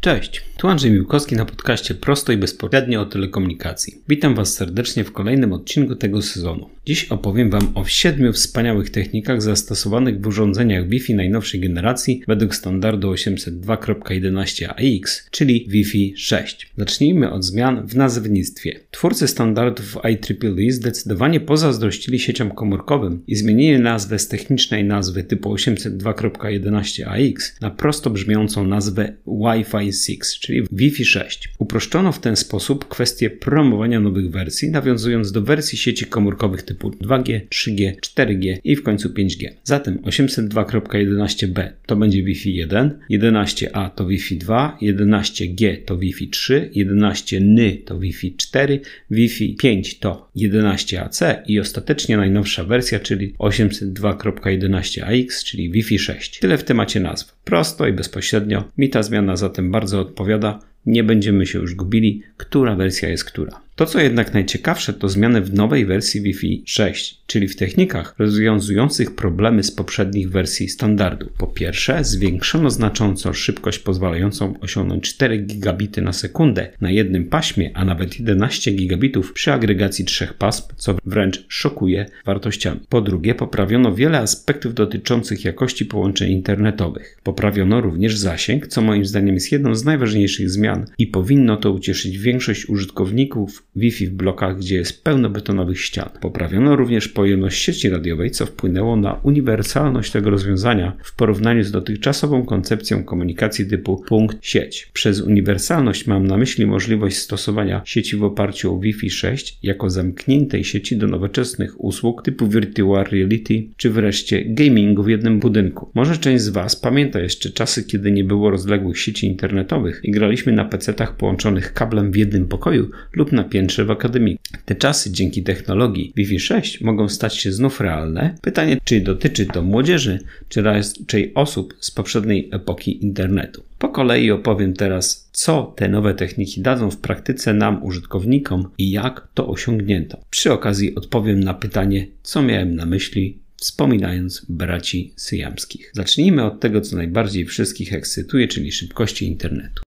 Cześć, 0.00 0.44
tu 0.60 0.68
Andrzej 0.68 0.90
Miłkowski 0.90 1.36
na 1.36 1.44
podcaście 1.44 1.94
Prosto 1.94 2.32
i 2.32 2.36
Bezpośrednio 2.36 3.00
o 3.00 3.06
telekomunikacji. 3.06 4.02
Witam 4.08 4.34
Was 4.34 4.54
serdecznie 4.54 5.04
w 5.04 5.12
kolejnym 5.12 5.52
odcinku 5.52 5.96
tego 5.96 6.22
sezonu. 6.22 6.68
Dziś 6.86 7.04
opowiem 7.04 7.50
Wam 7.50 7.72
o 7.74 7.84
siedmiu 7.84 8.32
wspaniałych 8.32 8.90
technikach 8.90 9.42
zastosowanych 9.42 10.20
w 10.20 10.26
urządzeniach 10.26 10.88
Wi-Fi 10.88 11.14
najnowszej 11.14 11.60
generacji 11.60 12.22
według 12.28 12.54
standardu 12.54 13.12
802.11ax, 13.12 15.22
czyli 15.30 15.66
Wi-Fi 15.68 16.14
6. 16.16 16.72
Zacznijmy 16.76 17.30
od 17.30 17.44
zmian 17.44 17.86
w 17.86 17.96
nazewnictwie. 17.96 18.80
Twórcy 18.90 19.28
standardów 19.28 19.98
IEEE 20.02 20.70
zdecydowanie 20.70 21.40
pozazdrościli 21.40 22.18
sieciom 22.18 22.50
komórkowym 22.50 23.22
i 23.26 23.36
zmienili 23.36 23.80
nazwę 23.80 24.18
z 24.18 24.28
technicznej 24.28 24.84
nazwy 24.84 25.24
typu 25.24 25.54
802.11ax 25.54 27.52
na 27.60 27.70
prosto 27.70 28.10
brzmiącą 28.10 28.66
nazwę 28.66 29.12
Wi-Fi 29.26 29.92
6, 29.92 30.49
czyli 30.50 30.66
Wi-Fi 30.72 31.04
6. 31.04 31.48
Uproszczono 31.58 32.12
w 32.12 32.20
ten 32.20 32.36
sposób 32.36 32.88
kwestię 32.88 33.30
promowania 33.30 34.00
nowych 34.00 34.30
wersji, 34.30 34.70
nawiązując 34.70 35.32
do 35.32 35.42
wersji 35.42 35.78
sieci 35.78 36.06
komórkowych 36.06 36.62
typu 36.62 36.90
2G, 36.90 37.40
3G, 37.48 37.92
4G 38.00 38.58
i 38.64 38.76
w 38.76 38.82
końcu 38.82 39.08
5G. 39.08 39.48
Zatem 39.64 39.98
802.11b 39.98 41.68
to 41.86 41.96
będzie 41.96 42.22
Wi-Fi 42.22 42.54
1, 42.54 42.98
11a 43.10 43.90
to 43.90 44.06
Wi-Fi 44.06 44.36
2, 44.36 44.78
11G 44.82 45.76
to 45.84 45.96
Wi-Fi 45.96 46.28
3, 46.28 46.70
11N 46.76 47.84
to 47.84 47.98
Wi-Fi 47.98 48.36
4, 48.36 48.80
Wi-Fi 49.10 49.56
5 49.56 49.98
to 49.98 50.30
11AC 50.36 51.36
i 51.46 51.60
ostatecznie 51.60 52.16
najnowsza 52.16 52.64
wersja, 52.64 53.00
czyli 53.00 53.34
802.11ax, 53.38 55.44
czyli 55.44 55.70
Wi-Fi 55.70 55.98
6. 55.98 56.38
Tyle 56.38 56.58
w 56.58 56.64
temacie 56.64 57.00
nazw. 57.00 57.40
Prosto 57.44 57.86
i 57.86 57.92
bezpośrednio. 57.92 58.64
Mi 58.78 58.90
ta 58.90 59.02
zmiana 59.02 59.36
zatem 59.36 59.70
bardzo 59.70 60.00
odpowiada. 60.00 60.39
Nie 60.86 61.04
będziemy 61.04 61.46
się 61.46 61.58
już 61.58 61.74
gubili, 61.74 62.22
która 62.36 62.76
wersja 62.76 63.08
jest 63.08 63.24
która. 63.24 63.60
To, 63.80 63.86
co 63.86 64.00
jednak 64.00 64.34
najciekawsze, 64.34 64.92
to 64.92 65.08
zmiany 65.08 65.40
w 65.40 65.54
nowej 65.54 65.86
wersji 65.86 66.20
Wi-Fi 66.20 66.62
6, 66.66 67.22
czyli 67.26 67.48
w 67.48 67.56
technikach 67.56 68.14
rozwiązujących 68.18 69.14
problemy 69.14 69.62
z 69.62 69.70
poprzednich 69.70 70.30
wersji 70.30 70.68
standardu. 70.68 71.30
Po 71.38 71.46
pierwsze, 71.46 72.04
zwiększono 72.04 72.70
znacząco 72.70 73.32
szybkość 73.32 73.78
pozwalającą 73.78 74.54
osiągnąć 74.60 75.04
4 75.04 75.38
gigabity 75.38 76.02
na 76.02 76.12
sekundę 76.12 76.68
na 76.80 76.90
jednym 76.90 77.24
paśmie, 77.24 77.70
a 77.74 77.84
nawet 77.84 78.18
11 78.18 78.72
gigabitów 78.72 79.32
przy 79.32 79.52
agregacji 79.52 80.04
trzech 80.04 80.34
pasm, 80.34 80.62
co 80.76 80.96
wręcz 81.06 81.44
szokuje 81.48 82.06
wartościami. 82.26 82.80
Po 82.88 83.00
drugie, 83.00 83.34
poprawiono 83.34 83.94
wiele 83.94 84.18
aspektów 84.18 84.74
dotyczących 84.74 85.44
jakości 85.44 85.86
połączeń 85.86 86.32
internetowych. 86.32 87.20
Poprawiono 87.22 87.80
również 87.80 88.16
zasięg, 88.16 88.66
co 88.66 88.82
moim 88.82 89.04
zdaniem 89.04 89.34
jest 89.34 89.52
jedną 89.52 89.74
z 89.74 89.84
najważniejszych 89.84 90.50
zmian 90.50 90.86
i 90.98 91.06
powinno 91.06 91.56
to 91.56 91.72
ucieszyć 91.72 92.18
większość 92.18 92.68
użytkowników 92.68 93.62
Wi-Fi 93.76 94.06
w 94.06 94.10
blokach, 94.10 94.58
gdzie 94.58 94.76
jest 94.76 95.04
pełno 95.04 95.30
betonowych 95.30 95.80
ścian. 95.80 96.08
Poprawiono 96.20 96.76
również 96.76 97.08
pojemność 97.08 97.62
sieci 97.62 97.90
radiowej, 97.90 98.30
co 98.30 98.46
wpłynęło 98.46 98.96
na 98.96 99.12
uniwersalność 99.12 100.12
tego 100.12 100.30
rozwiązania 100.30 100.96
w 101.04 101.16
porównaniu 101.16 101.64
z 101.64 101.70
dotychczasową 101.70 102.44
koncepcją 102.44 103.04
komunikacji 103.04 103.66
typu 103.66 104.04
punkt-sieć. 104.08 104.90
Przez 104.92 105.20
uniwersalność 105.20 106.06
mam 106.06 106.26
na 106.26 106.36
myśli 106.36 106.66
możliwość 106.66 107.16
stosowania 107.16 107.82
sieci 107.84 108.16
w 108.16 108.24
oparciu 108.24 108.74
o 108.74 108.80
Wi-Fi 108.80 109.10
6 109.10 109.58
jako 109.62 109.90
zamkniętej 109.90 110.64
sieci 110.64 110.96
do 110.96 111.06
nowoczesnych 111.06 111.84
usług 111.84 112.22
typu 112.22 112.48
virtual 112.48 113.04
reality 113.04 113.62
czy 113.76 113.90
wreszcie 113.90 114.44
gamingu 114.44 115.02
w 115.02 115.08
jednym 115.08 115.40
budynku. 115.40 115.90
Może 115.94 116.16
część 116.16 116.44
z 116.44 116.48
Was 116.48 116.76
pamięta 116.76 117.20
jeszcze 117.20 117.50
czasy, 117.50 117.84
kiedy 117.84 118.10
nie 118.10 118.24
było 118.24 118.50
rozległych 118.50 118.98
sieci 118.98 119.26
internetowych 119.26 120.00
i 120.04 120.10
graliśmy 120.10 120.52
na 120.52 120.64
PC-tach 120.64 121.16
połączonych 121.16 121.72
kablem 121.72 122.12
w 122.12 122.16
jednym 122.16 122.48
pokoju 122.48 122.90
lub 123.12 123.32
na 123.32 123.44
piętrze 123.44 123.59
w 123.68 123.90
akademii. 123.90 124.38
Te 124.64 124.74
czasy 124.74 125.10
dzięki 125.12 125.42
technologii 125.42 126.12
Wi-Fi 126.16 126.40
6 126.40 126.80
mogą 126.80 127.08
stać 127.08 127.36
się 127.36 127.52
znów 127.52 127.80
realne. 127.80 128.34
Pytanie, 128.42 128.76
czy 128.84 129.00
dotyczy 129.00 129.46
to 129.46 129.62
młodzieży, 129.62 130.18
czy 130.48 130.62
raczej 130.62 131.34
osób 131.34 131.74
z 131.80 131.90
poprzedniej 131.90 132.48
epoki 132.52 133.04
internetu. 133.04 133.62
Po 133.78 133.88
kolei 133.88 134.30
opowiem 134.30 134.74
teraz, 134.74 135.28
co 135.32 135.74
te 135.76 135.88
nowe 135.88 136.14
techniki 136.14 136.60
dadzą 136.60 136.90
w 136.90 136.96
praktyce 136.96 137.54
nam, 137.54 137.82
użytkownikom 137.84 138.68
i 138.78 138.90
jak 138.90 139.28
to 139.34 139.48
osiągnięto. 139.48 140.20
Przy 140.30 140.52
okazji 140.52 140.94
odpowiem 140.94 141.40
na 141.40 141.54
pytanie, 141.54 142.06
co 142.22 142.42
miałem 142.42 142.74
na 142.74 142.86
myśli 142.86 143.38
wspominając 143.56 144.46
braci 144.48 145.12
syjamskich. 145.16 145.90
Zacznijmy 145.94 146.44
od 146.44 146.60
tego, 146.60 146.80
co 146.80 146.96
najbardziej 146.96 147.44
wszystkich 147.44 147.92
ekscytuje, 147.92 148.48
czyli 148.48 148.72
szybkości 148.72 149.26
internetu. 149.26 149.82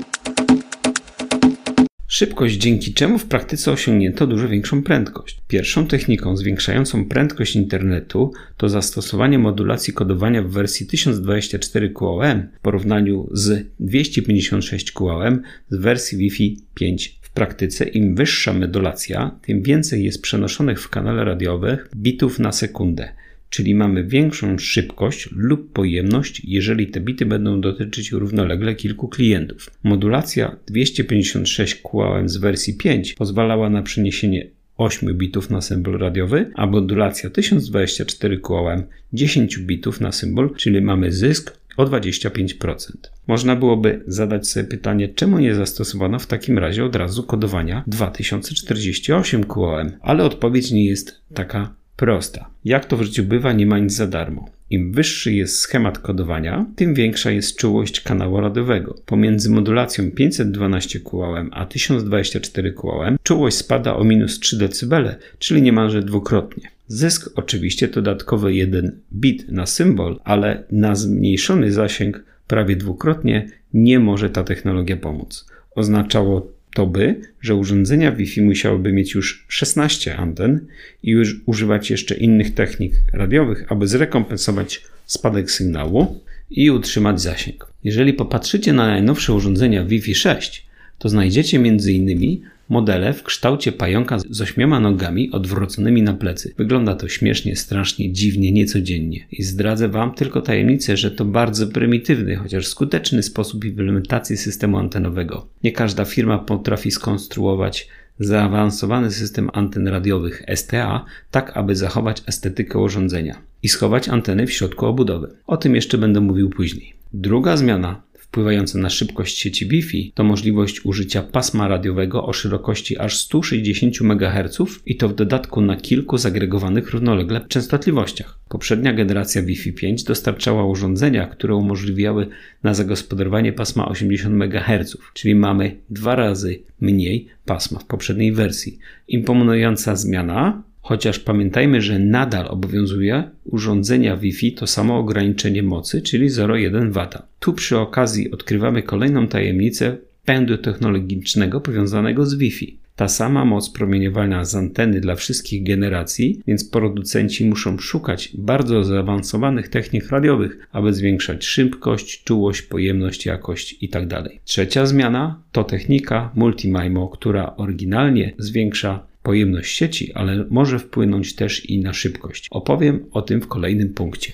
Szybkość, 2.13 2.55
dzięki 2.55 2.93
czemu 2.93 3.17
w 3.17 3.25
praktyce 3.25 3.71
osiągnięto 3.71 4.27
dużo 4.27 4.49
większą 4.49 4.83
prędkość. 4.83 5.41
Pierwszą 5.47 5.87
techniką 5.87 6.37
zwiększającą 6.37 7.05
prędkość 7.05 7.55
internetu 7.55 8.33
to 8.57 8.69
zastosowanie 8.69 9.39
modulacji 9.39 9.93
kodowania 9.93 10.43
w 10.43 10.47
wersji 10.47 10.87
1024 10.87 11.89
QoM 11.89 12.47
w 12.53 12.59
porównaniu 12.59 13.29
z 13.31 13.67
256 13.79 14.91
QoM 14.91 15.41
z 15.69 15.77
wersji 15.77 16.17
Wi-Fi 16.17 16.57
5 16.75 17.19
w 17.21 17.31
praktyce 17.31 17.85
im 17.85 18.15
wyższa 18.15 18.53
modulacja, 18.53 19.39
tym 19.41 19.61
więcej 19.61 20.03
jest 20.03 20.21
przenoszonych 20.21 20.81
w 20.81 20.89
kanale 20.89 21.23
radiowych 21.23 21.89
bitów 21.95 22.39
na 22.39 22.51
sekundę 22.51 23.09
czyli 23.51 23.75
mamy 23.75 24.03
większą 24.03 24.57
szybkość 24.57 25.29
lub 25.31 25.73
pojemność, 25.73 26.41
jeżeli 26.43 26.87
te 26.87 26.99
bity 26.99 27.25
będą 27.25 27.61
dotyczyć 27.61 28.11
równolegle 28.11 28.75
kilku 28.75 29.07
klientów. 29.07 29.69
Modulacja 29.83 30.55
256 30.67 31.75
QAM 31.75 32.29
z 32.29 32.37
wersji 32.37 32.73
5 32.73 33.13
pozwalała 33.13 33.69
na 33.69 33.81
przeniesienie 33.81 34.47
8 34.77 35.17
bitów 35.17 35.49
na 35.49 35.61
symbol 35.61 35.97
radiowy, 35.97 36.51
a 36.55 36.67
modulacja 36.67 37.29
1024 37.29 38.39
QAM 38.39 38.83
10 39.13 39.57
bitów 39.57 40.01
na 40.01 40.11
symbol, 40.11 40.55
czyli 40.55 40.81
mamy 40.81 41.11
zysk 41.11 41.57
o 41.77 41.85
25%. 41.85 42.91
Można 43.27 43.55
byłoby 43.55 44.03
zadać 44.07 44.47
sobie 44.47 44.67
pytanie, 44.67 45.09
czemu 45.09 45.39
nie 45.39 45.55
zastosowano 45.55 46.19
w 46.19 46.27
takim 46.27 46.57
razie 46.57 46.85
od 46.85 46.95
razu 46.95 47.23
kodowania 47.23 47.83
2048 47.87 49.43
QOM, 49.43 49.91
ale 50.01 50.23
odpowiedź 50.23 50.71
nie 50.71 50.85
jest 50.85 51.21
taka 51.33 51.80
prosta. 52.01 52.49
Jak 52.65 52.85
to 52.85 52.97
w 52.97 53.03
życiu 53.03 53.23
bywa, 53.23 53.53
nie 53.53 53.65
ma 53.65 53.79
nic 53.79 53.93
za 53.93 54.07
darmo. 54.07 54.49
Im 54.69 54.91
wyższy 54.91 55.33
jest 55.33 55.59
schemat 55.59 55.99
kodowania, 55.99 56.65
tym 56.75 56.93
większa 56.93 57.31
jest 57.31 57.57
czułość 57.57 58.01
kanału 58.01 58.41
radiowego. 58.41 58.95
Pomiędzy 59.05 59.49
modulacją 59.49 60.11
512 60.11 60.99
QAM 60.99 61.49
a 61.53 61.65
1024 61.65 62.73
QAM 62.73 63.17
czułość 63.23 63.57
spada 63.57 63.95
o 63.95 64.03
minus 64.03 64.39
3 64.39 64.57
dB, 64.57 65.15
czyli 65.39 65.61
niemalże 65.61 66.03
dwukrotnie. 66.03 66.69
Zysk 66.87 67.29
oczywiście 67.35 67.87
to 67.87 67.93
dodatkowy 68.01 68.53
1 68.53 68.91
bit 69.13 69.51
na 69.51 69.65
symbol, 69.65 70.19
ale 70.23 70.63
na 70.71 70.95
zmniejszony 70.95 71.71
zasięg 71.71 72.23
prawie 72.47 72.75
dwukrotnie 72.75 73.47
nie 73.73 73.99
może 73.99 74.29
ta 74.29 74.43
technologia 74.43 74.97
pomóc. 74.97 75.45
Oznaczało 75.75 76.51
to 76.73 76.87
by, 76.87 77.21
że 77.41 77.55
urządzenia 77.55 78.11
Wi-Fi 78.11 78.41
musiałyby 78.41 78.93
mieć 78.93 79.13
już 79.13 79.45
16 79.47 80.15
anten 80.15 80.67
i 81.03 81.11
już 81.11 81.35
używać 81.45 81.91
jeszcze 81.91 82.15
innych 82.15 82.53
technik 82.53 82.93
radiowych, 83.13 83.71
aby 83.71 83.87
zrekompensować 83.87 84.83
spadek 85.05 85.51
sygnału 85.51 86.19
i 86.51 86.71
utrzymać 86.71 87.21
zasięg. 87.21 87.67
Jeżeli 87.83 88.13
popatrzycie 88.13 88.73
na 88.73 88.87
najnowsze 88.87 89.33
urządzenia 89.33 89.85
Wi-Fi 89.85 90.15
6, 90.15 90.65
to 90.99 91.09
znajdziecie 91.09 91.57
m.in 91.57 92.41
modele 92.71 93.13
w 93.13 93.23
kształcie 93.23 93.71
pająka 93.71 94.19
z 94.29 94.41
ośmioma 94.41 94.79
nogami 94.79 95.31
odwróconymi 95.31 96.01
na 96.01 96.13
plecy. 96.13 96.53
Wygląda 96.57 96.95
to 96.95 97.07
śmiesznie, 97.07 97.55
strasznie, 97.55 98.13
dziwnie, 98.13 98.51
niecodziennie. 98.51 99.25
I 99.31 99.43
zdradzę 99.43 99.89
Wam 99.89 100.13
tylko 100.13 100.41
tajemnicę, 100.41 100.97
że 100.97 101.11
to 101.11 101.25
bardzo 101.25 101.67
prymitywny, 101.67 102.35
chociaż 102.35 102.67
skuteczny 102.67 103.23
sposób 103.23 103.65
implementacji 103.65 104.37
systemu 104.37 104.77
antenowego. 104.77 105.47
Nie 105.63 105.71
każda 105.71 106.05
firma 106.05 106.37
potrafi 106.37 106.91
skonstruować 106.91 107.87
zaawansowany 108.19 109.11
system 109.11 109.49
anten 109.53 109.87
radiowych 109.87 110.43
STA, 110.55 111.05
tak 111.31 111.57
aby 111.57 111.75
zachować 111.75 112.23
estetykę 112.27 112.79
urządzenia 112.79 113.41
i 113.63 113.69
schować 113.69 114.09
anteny 114.09 114.47
w 114.47 114.51
środku 114.51 114.85
obudowy. 114.85 115.27
O 115.47 115.57
tym 115.57 115.75
jeszcze 115.75 115.97
będę 115.97 116.21
mówił 116.21 116.49
później. 116.49 116.93
Druga 117.13 117.57
zmiana 117.57 118.01
wpływające 118.31 118.77
na 118.77 118.89
szybkość 118.89 119.37
sieci 119.37 119.67
Wi-Fi 119.67 120.11
to 120.15 120.23
możliwość 120.23 120.85
użycia 120.85 121.21
pasma 121.21 121.67
radiowego 121.67 122.25
o 122.25 122.33
szerokości 122.33 122.97
aż 122.97 123.17
160 123.17 124.01
MHz 124.01 124.59
i 124.85 124.95
to 124.95 125.09
w 125.09 125.15
dodatku 125.15 125.61
na 125.61 125.75
kilku 125.75 126.17
zagregowanych 126.17 126.89
równolegle 126.89 127.41
częstotliwościach. 127.47 128.39
Poprzednia 128.49 128.93
generacja 128.93 129.41
Wi-Fi 129.41 129.73
5 129.73 130.03
dostarczała 130.03 130.65
urządzenia, 130.65 131.27
które 131.27 131.55
umożliwiały 131.55 132.27
na 132.63 132.73
zagospodarowanie 132.73 133.53
pasma 133.53 133.87
80 133.87 134.35
MHz, 134.35 134.97
czyli 135.13 135.35
mamy 135.35 135.77
dwa 135.89 136.15
razy 136.15 136.59
mniej 136.81 137.27
pasma 137.45 137.79
w 137.79 137.85
poprzedniej 137.85 138.31
wersji. 138.31 138.79
Imponująca 139.07 139.95
zmiana 139.95 140.63
Chociaż 140.81 141.19
pamiętajmy, 141.19 141.81
że 141.81 141.99
nadal 141.99 142.47
obowiązuje 142.47 143.29
urządzenia 143.45 144.17
Wi-Fi 144.17 144.53
to 144.53 144.67
samo 144.67 144.97
ograniczenie 144.97 145.63
mocy, 145.63 146.01
czyli 146.01 146.29
0,1 146.29 146.91
W. 146.91 147.07
Tu 147.39 147.53
przy 147.53 147.77
okazji 147.77 148.31
odkrywamy 148.31 148.83
kolejną 148.83 149.27
tajemnicę 149.27 149.97
pędu 150.25 150.57
technologicznego 150.57 151.61
powiązanego 151.61 152.25
z 152.25 152.35
Wi-Fi. 152.35 152.81
Ta 152.95 153.07
sama 153.07 153.45
moc 153.45 153.69
promieniowania 153.69 154.45
z 154.45 154.55
anteny 154.55 155.01
dla 155.01 155.15
wszystkich 155.15 155.63
generacji, 155.63 156.41
więc 156.47 156.69
producenci 156.69 157.45
muszą 157.45 157.77
szukać 157.77 158.31
bardzo 158.37 158.83
zaawansowanych 158.83 159.69
technik 159.69 160.09
radiowych, 160.09 160.67
aby 160.71 160.93
zwiększać 160.93 161.45
szybkość, 161.45 162.23
czułość, 162.23 162.61
pojemność, 162.61 163.25
jakość 163.25 163.83
itd. 163.83 164.07
Tak 164.07 164.31
Trzecia 164.43 164.85
zmiana 164.85 165.41
to 165.51 165.63
technika 165.63 166.31
Multimimo, 166.35 167.07
która 167.07 167.55
oryginalnie 167.55 168.33
zwiększa 168.37 169.10
pojemność 169.23 169.77
sieci, 169.77 170.13
ale 170.13 170.45
może 170.49 170.79
wpłynąć 170.79 171.35
też 171.35 171.65
i 171.65 171.79
na 171.79 171.93
szybkość. 171.93 172.47
Opowiem 172.51 173.05
o 173.11 173.21
tym 173.21 173.41
w 173.41 173.47
kolejnym 173.47 173.93
punkcie. 173.93 174.33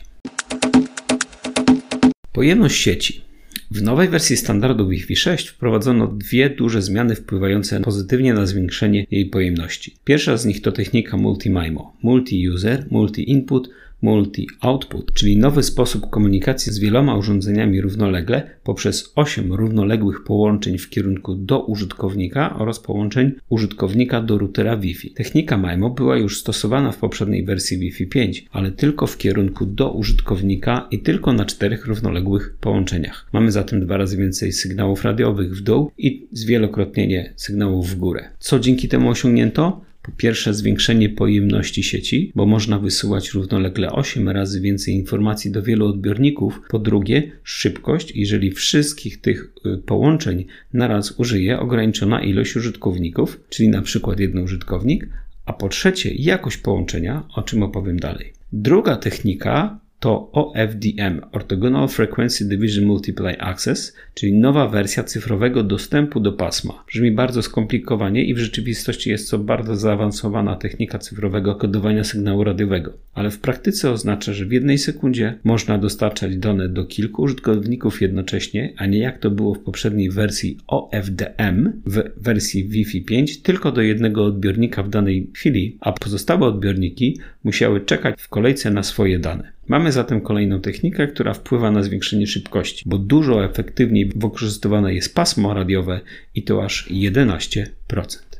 Pojemność 2.31 2.75
sieci. 2.75 3.27
W 3.71 3.81
nowej 3.81 4.09
wersji 4.09 4.37
standardu 4.37 4.87
Wi-Fi 4.89 5.15
6 5.15 5.47
wprowadzono 5.47 6.07
dwie 6.07 6.49
duże 6.49 6.81
zmiany 6.81 7.15
wpływające 7.15 7.81
pozytywnie 7.81 8.33
na 8.33 8.45
zwiększenie 8.45 9.05
jej 9.11 9.25
pojemności. 9.25 9.95
Pierwsza 10.03 10.37
z 10.37 10.45
nich 10.45 10.61
to 10.61 10.71
technika 10.71 11.17
Multi-MIMO, 11.17 11.91
Multi-User, 12.03 12.85
Multi-Input 12.91 13.69
multi-output, 14.01 15.13
czyli 15.13 15.37
nowy 15.37 15.63
sposób 15.63 16.09
komunikacji 16.09 16.71
z 16.71 16.79
wieloma 16.79 17.15
urządzeniami 17.15 17.81
równolegle 17.81 18.49
poprzez 18.63 19.11
8 19.15 19.53
równoległych 19.53 20.23
połączeń 20.23 20.77
w 20.77 20.89
kierunku 20.89 21.35
do 21.35 21.65
użytkownika 21.65 22.55
oraz 22.59 22.79
połączeń 22.79 23.31
użytkownika 23.49 24.21
do 24.21 24.37
routera 24.37 24.77
Wi-Fi. 24.77 25.11
Technika 25.11 25.57
MIMO 25.57 25.89
była 25.89 26.17
już 26.17 26.39
stosowana 26.39 26.91
w 26.91 26.97
poprzedniej 26.97 27.45
wersji 27.45 27.77
Wi-Fi 27.77 28.07
5, 28.07 28.45
ale 28.51 28.71
tylko 28.71 29.07
w 29.07 29.17
kierunku 29.17 29.65
do 29.65 29.91
użytkownika 29.91 30.87
i 30.91 30.99
tylko 30.99 31.33
na 31.33 31.45
czterech 31.45 31.85
równoległych 31.85 32.57
połączeniach. 32.59 33.29
Mamy 33.33 33.51
zatem 33.51 33.81
dwa 33.81 33.97
razy 33.97 34.17
więcej 34.17 34.51
sygnałów 34.51 35.03
radiowych 35.03 35.55
w 35.55 35.61
dół 35.61 35.91
i 35.97 36.27
zwielokrotnienie 36.31 37.33
sygnałów 37.35 37.89
w 37.89 37.95
górę. 37.95 38.29
Co 38.39 38.59
dzięki 38.59 38.87
temu 38.87 39.09
osiągnięto? 39.09 39.86
Po 40.07 40.11
pierwsze, 40.17 40.53
zwiększenie 40.53 41.09
pojemności 41.09 41.83
sieci, 41.83 42.31
bo 42.35 42.45
można 42.45 42.79
wysyłać 42.79 43.33
równolegle 43.33 43.91
8 43.91 44.29
razy 44.29 44.61
więcej 44.61 44.93
informacji 44.93 45.51
do 45.51 45.63
wielu 45.63 45.85
odbiorników. 45.87 46.61
Po 46.69 46.79
drugie, 46.79 47.31
szybkość, 47.43 48.11
jeżeli 48.15 48.51
wszystkich 48.51 49.21
tych 49.21 49.53
y, 49.65 49.77
połączeń 49.77 50.45
naraz 50.73 51.19
użyje 51.19 51.59
ograniczona 51.59 52.23
ilość 52.23 52.55
użytkowników, 52.55 53.39
czyli 53.49 53.69
na 53.69 53.81
przykład 53.81 54.19
jeden 54.19 54.43
użytkownik. 54.43 55.07
A 55.45 55.53
po 55.53 55.69
trzecie, 55.69 56.13
jakość 56.13 56.57
połączenia, 56.57 57.23
o 57.35 57.41
czym 57.41 57.63
opowiem 57.63 57.99
dalej. 57.99 58.33
Druga 58.53 58.95
technika 58.95 59.79
to 59.99 60.31
OFDM 60.31 61.21
Orthogonal 61.31 61.87
Frequency 61.87 62.45
Division 62.45 62.85
Multiply 62.85 63.35
Access, 63.39 63.95
czyli 64.13 64.33
nowa 64.33 64.67
wersja 64.67 65.03
cyfrowego 65.03 65.63
dostępu 65.63 66.19
do 66.19 66.31
pasma. 66.31 66.83
Brzmi 66.87 67.11
bardzo 67.11 67.41
skomplikowanie 67.41 68.25
i 68.25 68.33
w 68.33 68.37
rzeczywistości 68.37 69.09
jest 69.09 69.31
to 69.31 69.39
bardzo 69.39 69.75
zaawansowana 69.75 70.55
technika 70.55 70.99
cyfrowego 70.99 71.55
kodowania 71.55 72.03
sygnału 72.03 72.43
radiowego, 72.43 72.93
ale 73.17 73.31
w 73.31 73.39
praktyce 73.39 73.91
oznacza, 73.91 74.33
że 74.33 74.45
w 74.45 74.51
jednej 74.51 74.77
sekundzie 74.77 75.39
można 75.43 75.77
dostarczać 75.77 76.37
dane 76.37 76.69
do 76.69 76.85
kilku 76.85 77.21
użytkowników 77.21 78.01
jednocześnie, 78.01 78.73
a 78.77 78.85
nie 78.85 78.99
jak 78.99 79.19
to 79.19 79.31
było 79.31 79.53
w 79.55 79.59
poprzedniej 79.59 80.09
wersji 80.09 80.57
OFDM 80.67 81.71
w 81.85 82.03
wersji 82.17 82.67
Wi-Fi 82.67 83.01
5 83.01 83.41
tylko 83.41 83.71
do 83.71 83.81
jednego 83.81 84.25
odbiornika 84.25 84.83
w 84.83 84.89
danej 84.89 85.31
chwili, 85.35 85.77
a 85.81 85.91
pozostałe 85.91 86.47
odbiorniki 86.47 87.19
musiały 87.43 87.81
czekać 87.81 88.21
w 88.21 88.29
kolejce 88.29 88.71
na 88.71 88.83
swoje 88.83 89.19
dane. 89.19 89.51
Mamy 89.67 89.91
zatem 89.91 90.21
kolejną 90.21 90.61
technikę, 90.61 91.07
która 91.07 91.33
wpływa 91.33 91.71
na 91.71 91.83
zwiększenie 91.83 92.27
szybkości, 92.27 92.83
bo 92.87 92.97
dużo 92.97 93.45
efektywniej 93.45 94.11
wykorzystywane 94.15 94.93
jest 94.93 95.15
pasmo 95.15 95.53
radiowe 95.53 95.99
i 96.35 96.43
to 96.43 96.65
aż 96.65 96.89
11%. 96.91 97.65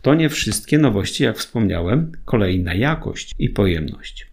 To 0.01 0.15
nie 0.15 0.29
wszystkie 0.29 0.77
nowości, 0.77 1.23
jak 1.23 1.37
wspomniałem, 1.37 2.11
kolei 2.25 2.59
na 2.59 2.73
jakość 2.73 3.31
i 3.39 3.49
pojemność 3.49 4.27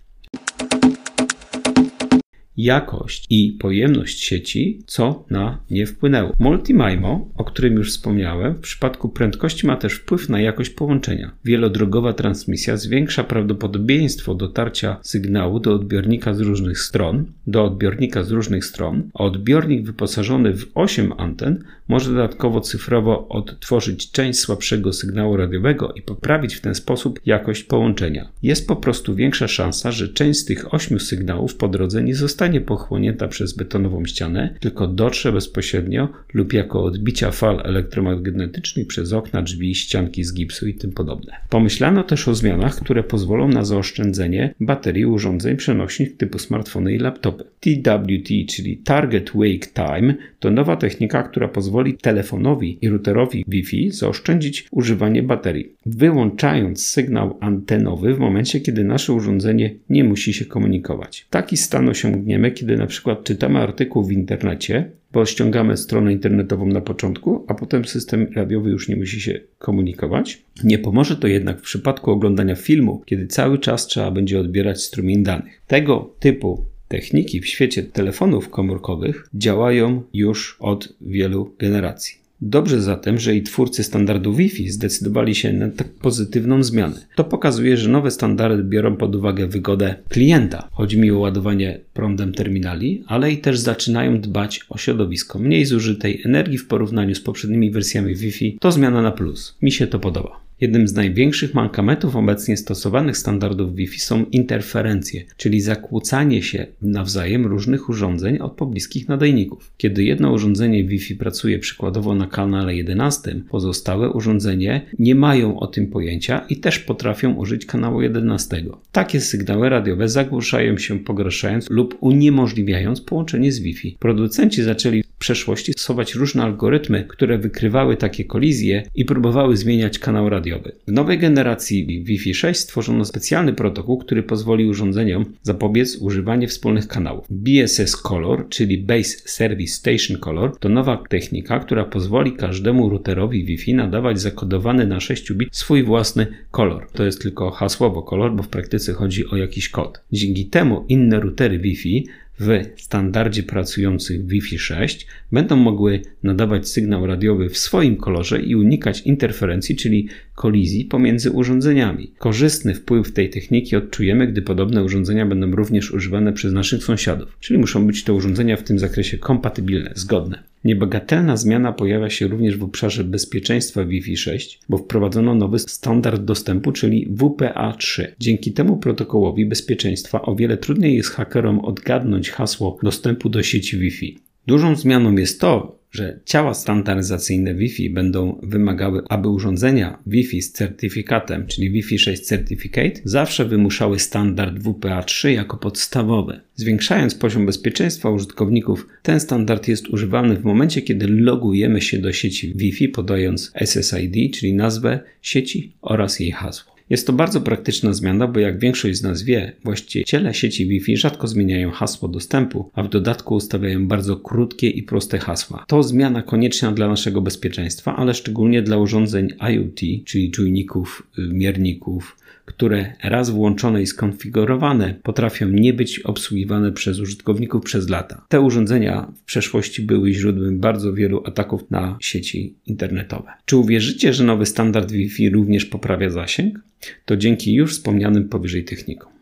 jakość 2.56 3.26
i 3.30 3.56
pojemność 3.60 4.24
sieci, 4.24 4.82
co 4.86 5.24
na 5.30 5.58
nie 5.70 5.86
wpłynęło. 5.86 6.32
MultiMIMO, 6.38 7.28
o 7.36 7.44
którym 7.44 7.74
już 7.74 7.90
wspomniałem, 7.90 8.54
w 8.54 8.60
przypadku 8.60 9.08
prędkości 9.08 9.66
ma 9.66 9.76
też 9.76 9.94
wpływ 9.94 10.28
na 10.28 10.40
jakość 10.40 10.70
połączenia. 10.70 11.32
Wielodrogowa 11.44 12.12
transmisja 12.12 12.76
zwiększa 12.76 13.24
prawdopodobieństwo 13.24 14.34
dotarcia 14.34 14.96
sygnału 15.02 15.60
do 15.60 15.74
odbiornika 15.74 16.34
z 16.34 16.40
różnych 16.40 16.78
stron, 16.80 17.24
do 17.46 17.64
odbiornika 17.64 18.22
z 18.22 18.30
różnych 18.30 18.64
stron, 18.64 19.10
a 19.14 19.24
odbiornik 19.24 19.86
wyposażony 19.86 20.56
w 20.56 20.70
8 20.74 21.12
anten 21.16 21.64
może 21.88 22.10
dodatkowo 22.10 22.60
cyfrowo 22.60 23.28
odtworzyć 23.28 24.10
część 24.10 24.38
słabszego 24.38 24.92
sygnału 24.92 25.36
radiowego 25.36 25.92
i 25.92 26.02
poprawić 26.02 26.54
w 26.54 26.60
ten 26.60 26.74
sposób 26.74 27.20
jakość 27.26 27.62
połączenia. 27.64 28.28
Jest 28.42 28.68
po 28.68 28.76
prostu 28.76 29.14
większa 29.14 29.48
szansa, 29.48 29.92
że 29.92 30.08
część 30.08 30.40
z 30.40 30.44
tych 30.44 30.74
8 30.74 31.00
sygnałów 31.00 31.56
po 31.56 31.68
drodze 31.68 32.02
nie 32.02 32.14
zostanie 32.14 32.60
pochłonięta 32.60 33.28
przez 33.28 33.52
betonową 33.52 34.04
ścianę, 34.04 34.54
tylko 34.60 34.86
dotrze 34.86 35.32
bezpośrednio 35.32 36.08
lub 36.34 36.52
jako 36.52 36.84
odbicia 36.84 37.30
fal 37.30 37.60
elektromagnetycznych 37.64 38.86
przez 38.86 39.12
okna, 39.12 39.42
drzwi, 39.42 39.74
ścianki 39.74 40.24
z 40.24 40.34
gipsu 40.34 40.68
i 40.68 40.74
tym 40.74 40.92
podobne. 40.92 41.32
Pomyślano 41.48 42.02
też 42.02 42.28
o 42.28 42.34
zmianach, 42.34 42.76
które 42.76 43.02
pozwolą 43.02 43.48
na 43.48 43.64
zaoszczędzenie 43.64 44.54
baterii 44.60 45.06
urządzeń 45.06 45.56
przenośnych 45.56 46.16
typu 46.16 46.38
smartfony 46.38 46.94
i 46.94 46.98
laptopy. 46.98 47.44
TWT, 47.60 48.28
czyli 48.48 48.76
Target 48.76 49.30
Wake 49.34 49.66
Time, 49.74 50.14
to 50.44 50.50
nowa 50.50 50.76
technika, 50.76 51.22
która 51.22 51.48
pozwoli 51.48 51.94
telefonowi 51.94 52.78
i 52.80 52.88
routerowi 52.88 53.44
Wi-Fi 53.48 53.90
zaoszczędzić 53.90 54.66
używanie 54.70 55.22
baterii, 55.22 55.72
wyłączając 55.86 56.86
sygnał 56.86 57.36
antenowy 57.40 58.14
w 58.14 58.18
momencie, 58.18 58.60
kiedy 58.60 58.84
nasze 58.84 59.12
urządzenie 59.12 59.74
nie 59.90 60.04
musi 60.04 60.32
się 60.32 60.44
komunikować. 60.44 61.26
Taki 61.30 61.56
stan 61.56 61.88
osiągnięty 61.88 62.50
kiedy 62.50 62.76
na 62.76 62.86
przykład 62.86 63.24
czytamy 63.24 63.58
artykuł 63.58 64.04
w 64.04 64.12
internecie, 64.12 64.90
bo 65.12 65.26
ściągamy 65.26 65.76
stronę 65.76 66.12
internetową 66.12 66.66
na 66.66 66.80
początku, 66.80 67.44
a 67.48 67.54
potem 67.54 67.84
system 67.84 68.26
radiowy 68.34 68.70
już 68.70 68.88
nie 68.88 68.96
musi 68.96 69.20
się 69.20 69.40
komunikować. 69.58 70.42
Nie 70.64 70.78
pomoże 70.78 71.16
to 71.16 71.26
jednak 71.28 71.58
w 71.58 71.62
przypadku 71.62 72.10
oglądania 72.10 72.54
filmu, 72.54 73.02
kiedy 73.06 73.26
cały 73.26 73.58
czas 73.58 73.86
trzeba 73.86 74.10
będzie 74.10 74.40
odbierać 74.40 74.82
strumień 74.82 75.22
danych. 75.22 75.62
Tego 75.66 76.14
typu 76.20 76.73
techniki 76.94 77.40
w 77.40 77.46
świecie 77.46 77.82
telefonów 77.82 78.48
komórkowych 78.48 79.28
działają 79.34 80.02
już 80.12 80.56
od 80.60 80.88
wielu 81.00 81.54
generacji. 81.58 82.24
Dobrze 82.40 82.82
zatem, 82.82 83.18
że 83.18 83.36
i 83.36 83.42
twórcy 83.42 83.84
standardu 83.84 84.34
Wi-Fi 84.34 84.70
zdecydowali 84.70 85.34
się 85.34 85.52
na 85.52 85.70
tak 85.70 85.88
pozytywną 85.88 86.62
zmianę. 86.62 87.06
To 87.16 87.24
pokazuje, 87.24 87.76
że 87.76 87.88
nowe 87.88 88.10
standardy 88.10 88.64
biorą 88.64 88.96
pod 88.96 89.14
uwagę 89.14 89.46
wygodę 89.46 89.94
klienta. 90.08 90.68
Chodzi 90.72 90.98
mi 90.98 91.10
o 91.10 91.18
ładowanie 91.18 91.80
prądem 91.94 92.32
terminali, 92.32 93.04
ale 93.06 93.32
i 93.32 93.38
też 93.38 93.58
zaczynają 93.58 94.20
dbać 94.20 94.60
o 94.68 94.78
środowisko. 94.78 95.38
Mniej 95.38 95.64
zużytej 95.64 96.22
energii 96.24 96.58
w 96.58 96.66
porównaniu 96.66 97.14
z 97.14 97.20
poprzednimi 97.20 97.70
wersjami 97.70 98.14
Wi-Fi 98.14 98.58
to 98.60 98.72
zmiana 98.72 99.02
na 99.02 99.12
plus. 99.12 99.56
Mi 99.62 99.72
się 99.72 99.86
to 99.86 99.98
podoba. 99.98 100.43
Jednym 100.60 100.88
z 100.88 100.94
największych 100.94 101.54
mankamentów 101.54 102.16
obecnie 102.16 102.56
stosowanych 102.56 103.16
standardów 103.16 103.74
Wi-Fi 103.74 104.00
są 104.00 104.24
interferencje, 104.24 105.24
czyli 105.36 105.60
zakłócanie 105.60 106.42
się 106.42 106.66
nawzajem 106.82 107.46
różnych 107.46 107.88
urządzeń 107.88 108.38
od 108.38 108.52
pobliskich 108.52 109.08
nadajników. 109.08 109.72
Kiedy 109.76 110.04
jedno 110.04 110.32
urządzenie 110.32 110.84
Wi-Fi 110.84 111.16
pracuje 111.16 111.58
przykładowo 111.58 112.14
na 112.14 112.26
kanale 112.26 112.76
11, 112.76 113.40
pozostałe 113.50 114.10
urządzenia 114.10 114.80
nie 114.98 115.14
mają 115.14 115.60
o 115.60 115.66
tym 115.66 115.86
pojęcia 115.86 116.46
i 116.48 116.56
też 116.56 116.78
potrafią 116.78 117.34
użyć 117.34 117.66
kanału 117.66 118.02
11. 118.02 118.64
Takie 118.92 119.20
sygnały 119.20 119.68
radiowe 119.68 120.08
zagłuszają 120.08 120.78
się 120.78 120.98
pogarszając 120.98 121.70
lub 121.70 121.96
uniemożliwiając 122.00 123.00
połączenie 123.00 123.52
z 123.52 123.60
Wi-Fi. 123.60 123.96
Producenci 124.00 124.62
zaczęli 124.62 125.02
w 125.02 125.18
przeszłości 125.18 125.72
stosować 125.72 126.14
różne 126.14 126.42
algorytmy, 126.42 127.04
które 127.08 127.38
wykrywały 127.38 127.96
takie 127.96 128.24
kolizje 128.24 128.82
i 128.94 129.04
próbowały 129.04 129.56
zmieniać 129.56 129.98
kanał 129.98 130.28
radiowy 130.28 130.44
W 130.88 130.92
nowej 130.92 131.18
generacji 131.18 132.04
Wi-Fi 132.04 132.34
6 132.34 132.60
stworzono 132.60 133.04
specjalny 133.04 133.52
protokół, 133.52 133.98
który 133.98 134.22
pozwoli 134.22 134.66
urządzeniom 134.66 135.24
zapobiec 135.42 135.96
używanie 135.96 136.48
wspólnych 136.48 136.88
kanałów. 136.88 137.26
BSS 137.30 137.96
Color, 137.96 138.48
czyli 138.48 138.78
Base 138.78 139.18
Service 139.24 139.74
Station 139.74 140.18
Color, 140.18 140.58
to 140.58 140.68
nowa 140.68 141.04
technika, 141.08 141.58
która 141.60 141.84
pozwoli 141.84 142.32
każdemu 142.32 142.88
routerowi 142.88 143.44
Wi-Fi 143.44 143.74
nadawać 143.74 144.20
zakodowany 144.20 144.86
na 144.86 145.00
6 145.00 145.32
bit 145.32 145.56
swój 145.56 145.82
własny 145.82 146.26
kolor. 146.50 146.86
To 146.92 147.04
jest 147.04 147.22
tylko 147.22 147.50
hasłowo 147.50 148.02
kolor, 148.02 148.34
bo 148.34 148.42
w 148.42 148.48
praktyce 148.48 148.92
chodzi 148.92 149.26
o 149.26 149.36
jakiś 149.36 149.68
kod. 149.68 150.00
Dzięki 150.12 150.46
temu 150.46 150.84
inne 150.88 151.20
routery 151.20 151.58
Wi-Fi 151.58 152.06
w 152.40 152.64
standardzie 152.76 153.42
pracujących 153.42 154.26
Wi-Fi 154.26 154.58
6 154.58 155.06
będą 155.32 155.56
mogły 155.56 156.02
nadawać 156.22 156.68
sygnał 156.68 157.06
radiowy 157.06 157.48
w 157.48 157.58
swoim 157.58 157.96
kolorze 157.96 158.40
i 158.40 158.54
unikać 158.54 159.00
interferencji, 159.00 159.76
czyli 159.76 160.08
kolizji 160.34 160.84
pomiędzy 160.84 161.30
urządzeniami. 161.30 162.12
Korzystny 162.18 162.74
wpływ 162.74 163.12
tej 163.12 163.30
techniki 163.30 163.76
odczujemy, 163.76 164.26
gdy 164.26 164.42
podobne 164.42 164.84
urządzenia 164.84 165.26
będą 165.26 165.50
również 165.50 165.90
używane 165.90 166.32
przez 166.32 166.52
naszych 166.52 166.84
sąsiadów, 166.84 167.36
czyli 167.40 167.58
muszą 167.58 167.86
być 167.86 168.04
te 168.04 168.12
urządzenia 168.12 168.56
w 168.56 168.62
tym 168.62 168.78
zakresie 168.78 169.18
kompatybilne, 169.18 169.92
zgodne. 169.94 170.42
Niebagatelna 170.64 171.36
zmiana 171.36 171.72
pojawia 171.72 172.10
się 172.10 172.28
również 172.28 172.56
w 172.56 172.62
obszarze 172.62 173.04
bezpieczeństwa 173.04 173.84
Wi-Fi 173.84 174.16
6, 174.16 174.60
bo 174.68 174.78
wprowadzono 174.78 175.34
nowy 175.34 175.58
standard 175.58 176.22
dostępu, 176.22 176.72
czyli 176.72 177.08
WPA3. 177.16 178.06
Dzięki 178.20 178.52
temu 178.52 178.76
protokołowi 178.76 179.46
bezpieczeństwa 179.46 180.22
o 180.22 180.36
wiele 180.36 180.56
trudniej 180.56 180.96
jest 180.96 181.10
hakerom 181.10 181.60
odgadnąć 181.60 182.30
hasło 182.30 182.78
dostępu 182.82 183.28
do 183.28 183.42
sieci 183.42 183.78
Wi-Fi. 183.78 184.18
Dużą 184.46 184.76
zmianą 184.76 185.16
jest 185.16 185.40
to, 185.40 185.78
że 185.94 186.20
ciała 186.24 186.54
standaryzacyjne 186.54 187.54
Wi-Fi 187.54 187.90
będą 187.90 188.40
wymagały, 188.42 189.02
aby 189.08 189.28
urządzenia 189.28 189.98
Wi-Fi 190.06 190.42
z 190.42 190.52
certyfikatem, 190.52 191.46
czyli 191.46 191.70
Wi-Fi 191.70 191.98
6 191.98 192.22
Certificate, 192.22 193.00
zawsze 193.04 193.44
wymuszały 193.44 193.98
standard 193.98 194.58
WPA3 194.58 195.28
jako 195.28 195.56
podstawowy. 195.56 196.40
Zwiększając 196.54 197.14
poziom 197.14 197.46
bezpieczeństwa 197.46 198.10
użytkowników, 198.10 198.88
ten 199.02 199.20
standard 199.20 199.68
jest 199.68 199.88
używany 199.88 200.36
w 200.36 200.44
momencie, 200.44 200.82
kiedy 200.82 201.06
logujemy 201.08 201.80
się 201.80 201.98
do 201.98 202.12
sieci 202.12 202.52
Wi-Fi 202.56 202.88
podając 202.88 203.52
SSID, 203.64 204.34
czyli 204.34 204.54
nazwę 204.54 205.00
sieci 205.22 205.72
oraz 205.82 206.20
jej 206.20 206.32
hasło. 206.32 206.73
Jest 206.90 207.06
to 207.06 207.12
bardzo 207.12 207.40
praktyczna 207.40 207.92
zmiana, 207.92 208.26
bo 208.26 208.40
jak 208.40 208.58
większość 208.58 208.98
z 208.98 209.02
nas 209.02 209.22
wie, 209.22 209.52
właściciele 209.64 210.34
sieci 210.34 210.68
Wi-Fi 210.68 210.96
rzadko 210.96 211.28
zmieniają 211.28 211.70
hasło 211.70 212.08
dostępu, 212.08 212.70
a 212.74 212.82
w 212.82 212.88
dodatku 212.88 213.34
ustawiają 213.34 213.88
bardzo 213.88 214.16
krótkie 214.16 214.70
i 214.70 214.82
proste 214.82 215.18
hasła. 215.18 215.64
To 215.68 215.82
zmiana 215.82 216.22
konieczna 216.22 216.72
dla 216.72 216.88
naszego 216.88 217.20
bezpieczeństwa, 217.20 217.96
ale 217.96 218.14
szczególnie 218.14 218.62
dla 218.62 218.76
urządzeń 218.76 219.28
IoT, 219.50 219.80
czyli 220.04 220.30
czujników, 220.30 221.02
y, 221.18 221.22
mierników, 221.22 222.16
które 222.44 222.92
raz 223.02 223.30
włączone 223.30 223.82
i 223.82 223.86
skonfigurowane 223.86 224.94
potrafią 225.02 225.48
nie 225.48 225.72
być 225.72 225.98
obsługiwane 225.98 226.72
przez 226.72 227.00
użytkowników 227.00 227.64
przez 227.64 227.88
lata. 227.88 228.26
Te 228.28 228.40
urządzenia 228.40 229.12
w 229.16 229.24
przeszłości 229.24 229.82
były 229.82 230.12
źródłem 230.12 230.58
bardzo 230.58 230.92
wielu 230.92 231.22
ataków 231.26 231.70
na 231.70 231.96
sieci 232.00 232.54
internetowe. 232.66 233.30
Czy 233.44 233.56
uwierzycie, 233.56 234.12
że 234.12 234.24
nowy 234.24 234.46
standard 234.46 234.92
Wi-Fi 234.92 235.30
również 235.30 235.64
poprawia 235.64 236.10
zasięg? 236.10 236.60
To 237.04 237.16
dzięki 237.16 237.54
już 237.54 237.72
wspomnianym 237.72 238.28
powyżej 238.28 238.64
technikom. 238.64 239.13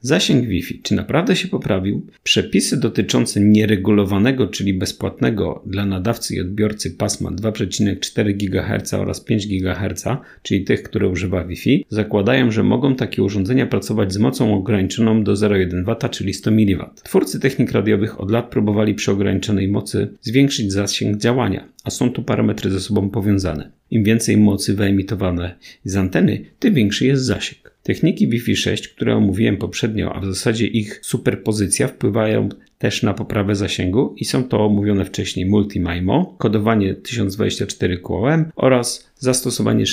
Zasięg 0.00 0.48
Wi-Fi. 0.48 0.80
Czy 0.82 0.94
naprawdę 0.94 1.36
się 1.36 1.48
poprawił? 1.48 2.06
Przepisy 2.22 2.80
dotyczące 2.80 3.40
nieregulowanego, 3.40 4.46
czyli 4.46 4.74
bezpłatnego 4.74 5.62
dla 5.66 5.86
nadawcy 5.86 6.34
i 6.34 6.40
odbiorcy 6.40 6.90
pasma 6.90 7.30
2,4 7.30 8.36
GHz 8.36 8.94
oraz 8.94 9.20
5 9.20 9.46
GHz, 9.46 10.04
czyli 10.42 10.64
tych, 10.64 10.82
które 10.82 11.08
używa 11.08 11.44
Wi-Fi, 11.44 11.84
zakładają, 11.88 12.50
że 12.50 12.62
mogą 12.62 12.94
takie 12.94 13.22
urządzenia 13.22 13.66
pracować 13.66 14.12
z 14.12 14.18
mocą 14.18 14.54
ograniczoną 14.54 15.24
do 15.24 15.32
0,1 15.32 15.84
W, 15.84 16.10
czyli 16.10 16.34
100 16.34 16.50
mW. 16.50 16.90
Twórcy 17.02 17.40
technik 17.40 17.72
radiowych 17.72 18.20
od 18.20 18.30
lat 18.30 18.50
próbowali 18.50 18.94
przy 18.94 19.12
ograniczonej 19.12 19.68
mocy 19.68 20.08
zwiększyć 20.20 20.72
zasięg 20.72 21.18
działania, 21.18 21.68
a 21.84 21.90
są 21.90 22.10
tu 22.10 22.22
parametry 22.22 22.70
ze 22.70 22.80
sobą 22.80 23.10
powiązane. 23.10 23.70
Im 23.90 24.04
więcej 24.04 24.36
mocy 24.36 24.74
wyemitowane 24.74 25.54
z 25.84 25.96
anteny, 25.96 26.44
tym 26.58 26.74
większy 26.74 27.06
jest 27.06 27.24
zasięg. 27.24 27.67
Techniki 27.88 28.28
Wi-Fi 28.28 28.56
6, 28.56 28.88
które 28.88 29.16
omówiłem 29.16 29.56
poprzednio, 29.56 30.12
a 30.14 30.20
w 30.20 30.26
zasadzie 30.26 30.66
ich 30.66 31.00
superpozycja 31.02 31.88
wpływają 31.88 32.48
też 32.78 33.02
na 33.02 33.14
poprawę 33.14 33.54
zasięgu 33.54 34.14
i 34.16 34.24
są 34.24 34.44
to 34.44 34.64
omówione 34.64 35.04
wcześniej 35.04 35.46
MultiMIMO, 35.46 36.34
kodowanie 36.38 36.94
1024 36.94 37.98
QoM 37.98 38.44
oraz 38.56 39.10
zastosowanie 39.18 39.84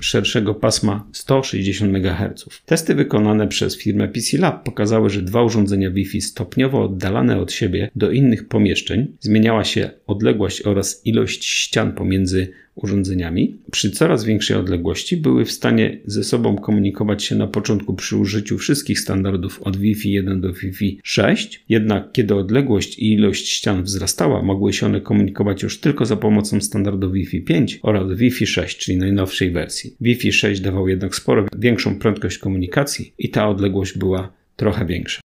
szerszego 0.00 0.54
pasma 0.54 1.06
160 1.12 1.96
MHz. 1.96 2.46
Testy 2.66 2.94
wykonane 2.94 3.48
przez 3.48 3.78
firmę 3.78 4.08
PC 4.08 4.38
Lab 4.38 4.64
pokazały, 4.64 5.10
że 5.10 5.22
dwa 5.22 5.42
urządzenia 5.42 5.90
Wi-Fi 5.90 6.20
stopniowo 6.20 6.82
oddalane 6.84 7.40
od 7.40 7.52
siebie 7.52 7.90
do 7.96 8.10
innych 8.10 8.48
pomieszczeń 8.48 9.16
zmieniała 9.20 9.64
się 9.64 9.90
odległość 10.06 10.62
oraz 10.62 11.06
ilość 11.06 11.44
ścian 11.44 11.92
pomiędzy 11.92 12.52
urządzeniami 12.74 13.56
przy 13.70 13.90
coraz 13.90 14.24
większej 14.24 14.56
odległości 14.56 15.16
były 15.16 15.44
w 15.44 15.52
stanie 15.52 15.98
ze 16.06 16.24
sobą 16.24 16.56
komunikować 16.56 17.24
się 17.24 17.34
na 17.34 17.46
początku 17.46 17.94
przy 17.94 18.16
użyciu 18.16 18.58
wszystkich 18.58 19.00
standardów 19.00 19.62
od 19.62 19.76
Wi-Fi 19.76 20.12
1 20.12 20.40
do 20.40 20.52
Wi-Fi 20.52 20.98
6, 21.02 21.64
jednak 21.68 22.12
kiedy 22.12 22.34
odległość 22.34 22.98
i 22.98 23.12
ilość 23.12 23.48
ścian 23.48 23.82
wzrastała, 23.82 24.42
mogły 24.42 24.72
się 24.72 24.86
one 24.86 25.00
komunikować 25.00 25.62
już 25.62 25.80
tylko 25.80 26.06
za 26.06 26.16
pomocą 26.16 26.60
standardu 26.60 27.12
Wi-Fi 27.12 27.40
5 27.40 27.80
oraz 27.82 28.18
Wi-Fi 28.18 28.46
6, 28.46 28.78
czyli 28.78 28.98
najnowszej 28.98 29.50
wersji. 29.50 29.96
Wi-Fi 30.00 30.32
6 30.32 30.60
dawał 30.60 30.88
jednak 30.88 31.14
sporo 31.14 31.46
większą 31.58 31.98
prędkość 31.98 32.38
komunikacji 32.38 33.12
i 33.18 33.30
ta 33.30 33.48
odległość 33.48 33.98
była 33.98 34.32
trochę 34.56 34.86
większa. 34.86 35.20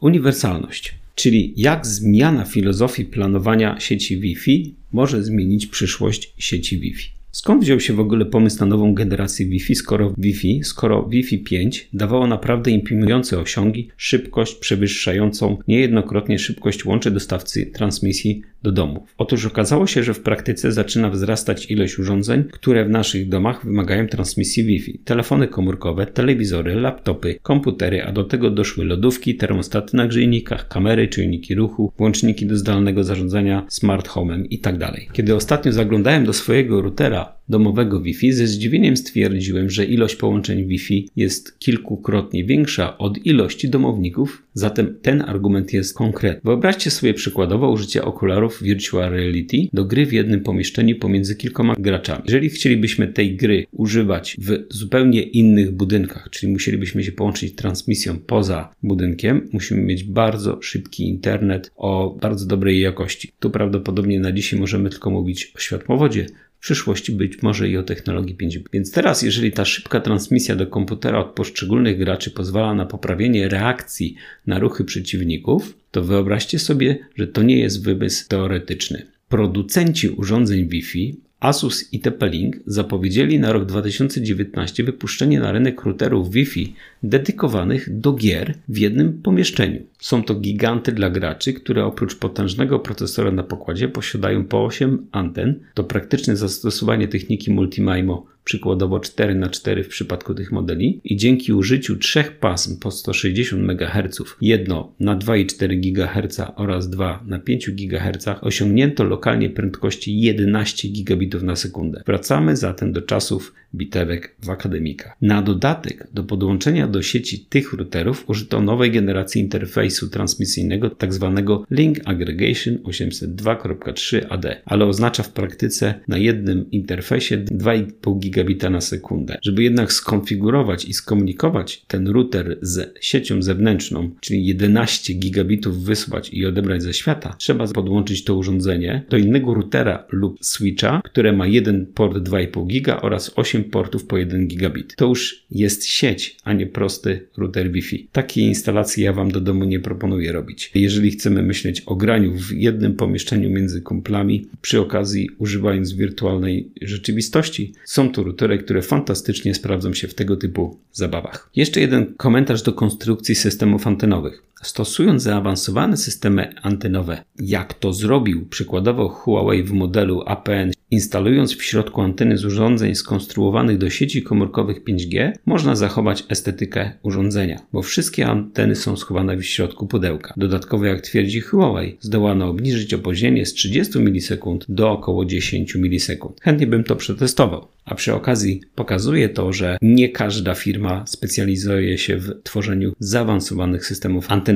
Uniwersalność 0.00 1.03
czyli 1.14 1.54
jak 1.56 1.86
zmiana 1.86 2.44
filozofii 2.44 3.04
planowania 3.04 3.80
sieci 3.80 4.20
Wi-Fi 4.20 4.74
może 4.92 5.22
zmienić 5.22 5.66
przyszłość 5.66 6.34
sieci 6.38 6.78
Wi-Fi. 6.78 7.23
Skąd 7.34 7.62
wziął 7.62 7.80
się 7.80 7.92
w 7.92 8.00
ogóle 8.00 8.24
pomysł 8.24 8.60
na 8.60 8.66
nową 8.66 8.94
generację 8.94 9.46
Wi-Fi, 9.46 9.74
skoro 9.74 10.14
Wi-Fi, 10.18 10.64
skoro 10.64 11.02
Wi-Fi 11.08 11.38
5 11.38 11.88
dawało 11.92 12.26
naprawdę 12.26 12.70
imponujące 12.70 13.38
osiągi, 13.38 13.88
szybkość 13.96 14.54
przewyższającą 14.54 15.58
niejednokrotnie 15.68 16.38
szybkość 16.38 16.84
łączy 16.84 17.10
dostawcy 17.10 17.66
transmisji 17.66 18.42
do 18.62 18.72
domów. 18.72 19.14
Otóż 19.18 19.46
okazało 19.46 19.86
się, 19.86 20.02
że 20.02 20.14
w 20.14 20.20
praktyce 20.20 20.72
zaczyna 20.72 21.10
wzrastać 21.10 21.70
ilość 21.70 21.98
urządzeń, 21.98 22.44
które 22.52 22.84
w 22.84 22.90
naszych 22.90 23.28
domach 23.28 23.64
wymagają 23.64 24.06
transmisji 24.06 24.64
Wi-Fi. 24.64 24.98
Telefony 24.98 25.48
komórkowe, 25.48 26.06
telewizory, 26.06 26.74
laptopy, 26.74 27.38
komputery, 27.42 28.02
a 28.02 28.12
do 28.12 28.24
tego 28.24 28.50
doszły 28.50 28.84
lodówki, 28.84 29.34
termostaty 29.34 29.96
na 29.96 30.06
grzejnikach, 30.06 30.68
kamery, 30.68 31.08
czujniki 31.08 31.54
ruchu, 31.54 31.92
włączniki 31.98 32.46
do 32.46 32.56
zdalnego 32.56 33.04
zarządzania 33.04 33.66
smart 33.68 34.08
homem 34.08 34.46
itd. 34.50 34.78
Tak 34.78 35.12
Kiedy 35.12 35.34
ostatnio 35.34 35.72
zaglądałem 35.72 36.24
do 36.24 36.32
swojego 36.32 36.82
routera 36.82 37.23
domowego 37.48 38.00
Wi-Fi, 38.00 38.32
ze 38.32 38.46
zdziwieniem 38.46 38.96
stwierdziłem, 38.96 39.70
że 39.70 39.84
ilość 39.84 40.16
połączeń 40.16 40.66
Wi-Fi 40.66 41.08
jest 41.16 41.58
kilkukrotnie 41.58 42.44
większa 42.44 42.98
od 42.98 43.26
ilości 43.26 43.68
domowników, 43.68 44.42
zatem 44.54 44.96
ten 45.02 45.22
argument 45.22 45.72
jest 45.72 45.94
konkretny. 45.94 46.40
Wyobraźcie 46.44 46.90
sobie 46.90 47.14
przykładowo 47.14 47.70
użycie 47.70 48.04
okularów 48.04 48.62
Virtual 48.62 49.10
Reality 49.10 49.56
do 49.72 49.84
gry 49.84 50.06
w 50.06 50.12
jednym 50.12 50.40
pomieszczeniu 50.40 50.98
pomiędzy 50.98 51.36
kilkoma 51.36 51.74
graczami. 51.78 52.22
Jeżeli 52.24 52.50
chcielibyśmy 52.50 53.08
tej 53.08 53.36
gry 53.36 53.66
używać 53.72 54.36
w 54.38 54.64
zupełnie 54.70 55.22
innych 55.22 55.72
budynkach, 55.72 56.28
czyli 56.30 56.52
musielibyśmy 56.52 57.04
się 57.04 57.12
połączyć 57.12 57.54
transmisją 57.54 58.18
poza 58.18 58.74
budynkiem, 58.82 59.48
musimy 59.52 59.82
mieć 59.82 60.04
bardzo 60.04 60.62
szybki 60.62 61.08
internet 61.08 61.70
o 61.76 62.18
bardzo 62.20 62.46
dobrej 62.46 62.80
jakości. 62.80 63.32
Tu 63.40 63.50
prawdopodobnie 63.50 64.20
na 64.20 64.32
dzisiaj 64.32 64.60
możemy 64.60 64.90
tylko 64.90 65.10
mówić 65.10 65.52
o 65.56 65.58
światłowodzie, 65.58 66.26
przyszłości 66.64 67.12
być 67.12 67.42
może 67.42 67.68
i 67.68 67.76
o 67.76 67.82
technologii 67.82 68.36
5G. 68.36 68.62
Więc 68.72 68.92
teraz, 68.92 69.22
jeżeli 69.22 69.52
ta 69.52 69.64
szybka 69.64 70.00
transmisja 70.00 70.56
do 70.56 70.66
komputera 70.66 71.18
od 71.18 71.26
poszczególnych 71.26 71.98
graczy 71.98 72.30
pozwala 72.30 72.74
na 72.74 72.86
poprawienie 72.86 73.48
reakcji 73.48 74.14
na 74.46 74.58
ruchy 74.58 74.84
przeciwników, 74.84 75.76
to 75.90 76.02
wyobraźcie 76.02 76.58
sobie, 76.58 76.98
że 77.16 77.26
to 77.26 77.42
nie 77.42 77.58
jest 77.58 77.84
wymysł 77.84 78.28
teoretyczny. 78.28 79.06
Producenci 79.28 80.08
urządzeń 80.08 80.68
Wi-Fi 80.68 81.20
Asus 81.44 81.92
i 81.92 82.00
TP-Link 82.00 82.56
zapowiedzieli 82.66 83.38
na 83.38 83.52
rok 83.52 83.64
2019 83.64 84.84
wypuszczenie 84.84 85.40
na 85.40 85.52
rynek 85.52 85.82
routerów 85.82 86.30
Wi-Fi 86.30 86.74
dedykowanych 87.02 88.00
do 88.00 88.12
gier 88.12 88.54
w 88.68 88.78
jednym 88.78 89.22
pomieszczeniu. 89.22 89.82
Są 89.98 90.22
to 90.22 90.34
giganty 90.34 90.92
dla 90.92 91.10
graczy, 91.10 91.52
które 91.52 91.84
oprócz 91.84 92.16
potężnego 92.16 92.78
procesora 92.78 93.30
na 93.30 93.42
pokładzie 93.42 93.88
posiadają 93.88 94.44
po 94.44 94.64
8 94.64 95.06
anten. 95.12 95.60
To 95.74 95.84
praktyczne 95.84 96.36
zastosowanie 96.36 97.08
techniki 97.08 97.52
Multimimo 97.52 98.26
przykładowo 98.44 99.00
4 99.00 99.34
na 99.34 99.48
4 99.48 99.84
w 99.84 99.88
przypadku 99.88 100.34
tych 100.34 100.52
modeli 100.52 101.00
i 101.04 101.16
dzięki 101.16 101.52
użyciu 101.52 101.96
trzech 101.96 102.38
pasm 102.38 102.78
po 102.78 102.90
160 102.90 103.62
MHz, 103.70 104.22
jedno 104.40 104.92
na 105.00 105.16
2,4 105.16 105.80
GHz 105.80 106.40
oraz 106.56 106.90
dwa 106.90 107.24
na 107.26 107.38
5 107.38 107.70
GHz 107.70 108.26
osiągnięto 108.40 109.04
lokalnie 109.04 109.50
prędkości 109.50 110.20
11 110.20 110.88
gigabitów 110.88 111.42
na 111.42 111.56
sekundę. 111.56 112.02
Wracamy 112.06 112.56
zatem 112.56 112.92
do 112.92 113.02
czasów 113.02 113.54
bitewek 113.74 114.36
w 114.42 114.50
akademikach. 114.50 115.16
Na 115.22 115.42
dodatek 115.42 116.08
do 116.12 116.24
podłączenia 116.24 116.88
do 116.88 117.02
sieci 117.02 117.40
tych 117.40 117.72
routerów 117.72 118.24
użyto 118.30 118.60
nowej 118.60 118.90
generacji 118.90 119.40
interfejsu 119.40 120.08
transmisyjnego 120.08 120.90
tzw. 120.90 121.32
Tak 121.36 121.44
Link 121.70 121.98
Aggregation 122.04 122.76
802.3 122.76 124.26
AD, 124.28 124.62
ale 124.64 124.84
oznacza 124.84 125.22
w 125.22 125.32
praktyce 125.32 125.94
na 126.08 126.18
jednym 126.18 126.70
interfejsie 126.70 127.38
2,5 127.38 128.18
GHz 128.18 128.33
gigabita 128.34 128.70
na 128.70 128.80
sekundę. 128.80 129.38
Żeby 129.42 129.62
jednak 129.62 129.92
skonfigurować 129.92 130.84
i 130.84 130.94
skomunikować 130.94 131.84
ten 131.88 132.08
router 132.08 132.58
z 132.62 132.94
siecią 133.00 133.42
zewnętrzną, 133.42 134.10
czyli 134.20 134.46
11 134.46 135.14
gigabitów 135.14 135.84
wysłać 135.84 136.30
i 136.32 136.46
odebrać 136.46 136.82
ze 136.82 136.94
świata, 136.94 137.34
trzeba 137.38 137.66
podłączyć 137.66 138.24
to 138.24 138.34
urządzenie 138.34 139.04
do 139.10 139.16
innego 139.16 139.54
routera 139.54 140.06
lub 140.12 140.38
switcha, 140.40 141.00
które 141.04 141.32
ma 141.32 141.46
jeden 141.46 141.86
port 141.86 142.16
2,5 142.16 142.66
giga 142.66 143.00
oraz 143.00 143.32
8 143.36 143.64
portów 143.64 144.06
po 144.06 144.18
1 144.18 144.48
gigabit. 144.48 144.96
To 144.96 145.06
już 145.06 145.44
jest 145.50 145.86
sieć, 145.86 146.36
a 146.44 146.52
nie 146.52 146.66
prosty 146.66 147.28
router 147.36 147.72
Wi-Fi. 147.72 148.08
Takiej 148.12 148.44
instalacji 148.44 149.04
ja 149.04 149.12
Wam 149.12 149.30
do 149.30 149.40
domu 149.40 149.64
nie 149.64 149.80
proponuję 149.80 150.32
robić. 150.32 150.70
Jeżeli 150.74 151.10
chcemy 151.10 151.42
myśleć 151.42 151.82
o 151.86 151.96
graniu 151.96 152.32
w 152.32 152.52
jednym 152.52 152.94
pomieszczeniu 152.94 153.50
między 153.50 153.82
kumplami, 153.82 154.46
przy 154.62 154.80
okazji 154.80 155.30
używając 155.38 155.92
wirtualnej 155.92 156.70
rzeczywistości, 156.82 157.72
są 157.84 158.12
to 158.12 158.23
które 158.58 158.82
fantastycznie 158.82 159.54
sprawdzą 159.54 159.94
się 159.94 160.08
w 160.08 160.14
tego 160.14 160.36
typu 160.36 160.78
zabawach. 160.92 161.50
Jeszcze 161.56 161.80
jeden 161.80 162.14
komentarz 162.14 162.62
do 162.62 162.72
konstrukcji 162.72 163.34
systemów 163.34 163.86
antenowych. 163.86 164.42
Stosując 164.64 165.22
zaawansowane 165.22 165.96
systemy 165.96 166.54
antenowe, 166.62 167.24
jak 167.40 167.74
to 167.74 167.92
zrobił 167.92 168.46
przykładowo 168.46 169.08
Huawei 169.08 169.62
w 169.62 169.72
modelu 169.72 170.22
APN, 170.26 170.72
instalując 170.90 171.56
w 171.56 171.62
środku 171.62 172.00
anteny 172.00 172.38
z 172.38 172.44
urządzeń 172.44 172.94
skonstruowanych 172.94 173.78
do 173.78 173.90
sieci 173.90 174.22
komórkowych 174.22 174.84
5G, 174.84 175.32
można 175.46 175.76
zachować 175.76 176.24
estetykę 176.28 176.92
urządzenia, 177.02 177.60
bo 177.72 177.82
wszystkie 177.82 178.26
anteny 178.26 178.76
są 178.76 178.96
schowane 178.96 179.36
w 179.36 179.44
środku 179.44 179.86
pudełka. 179.86 180.34
Dodatkowo, 180.36 180.84
jak 180.84 181.00
twierdzi 181.00 181.40
Huawei, 181.40 181.96
zdołano 182.00 182.48
obniżyć 182.48 182.94
opóźnienie 182.94 183.46
z 183.46 183.54
30 183.54 183.98
milisekund 183.98 184.66
do 184.68 184.90
około 184.90 185.24
10 185.24 185.74
milisekund. 185.74 186.40
Chętnie 186.40 186.66
bym 186.66 186.84
to 186.84 186.96
przetestował. 186.96 187.68
A 187.84 187.94
przy 187.94 188.14
okazji 188.14 188.60
pokazuje 188.74 189.28
to, 189.28 189.52
że 189.52 189.78
nie 189.82 190.08
każda 190.08 190.54
firma 190.54 191.04
specjalizuje 191.06 191.98
się 191.98 192.16
w 192.16 192.42
tworzeniu 192.42 192.92
zaawansowanych 192.98 193.86
systemów 193.86 194.30
antenowych, 194.30 194.53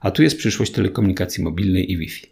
a 0.00 0.10
tu 0.10 0.22
jest 0.22 0.38
przyszłość 0.38 0.72
telekomunikacji 0.72 1.44
mobilnej 1.44 1.92
i 1.92 1.98
Wi-Fi. 1.98 2.26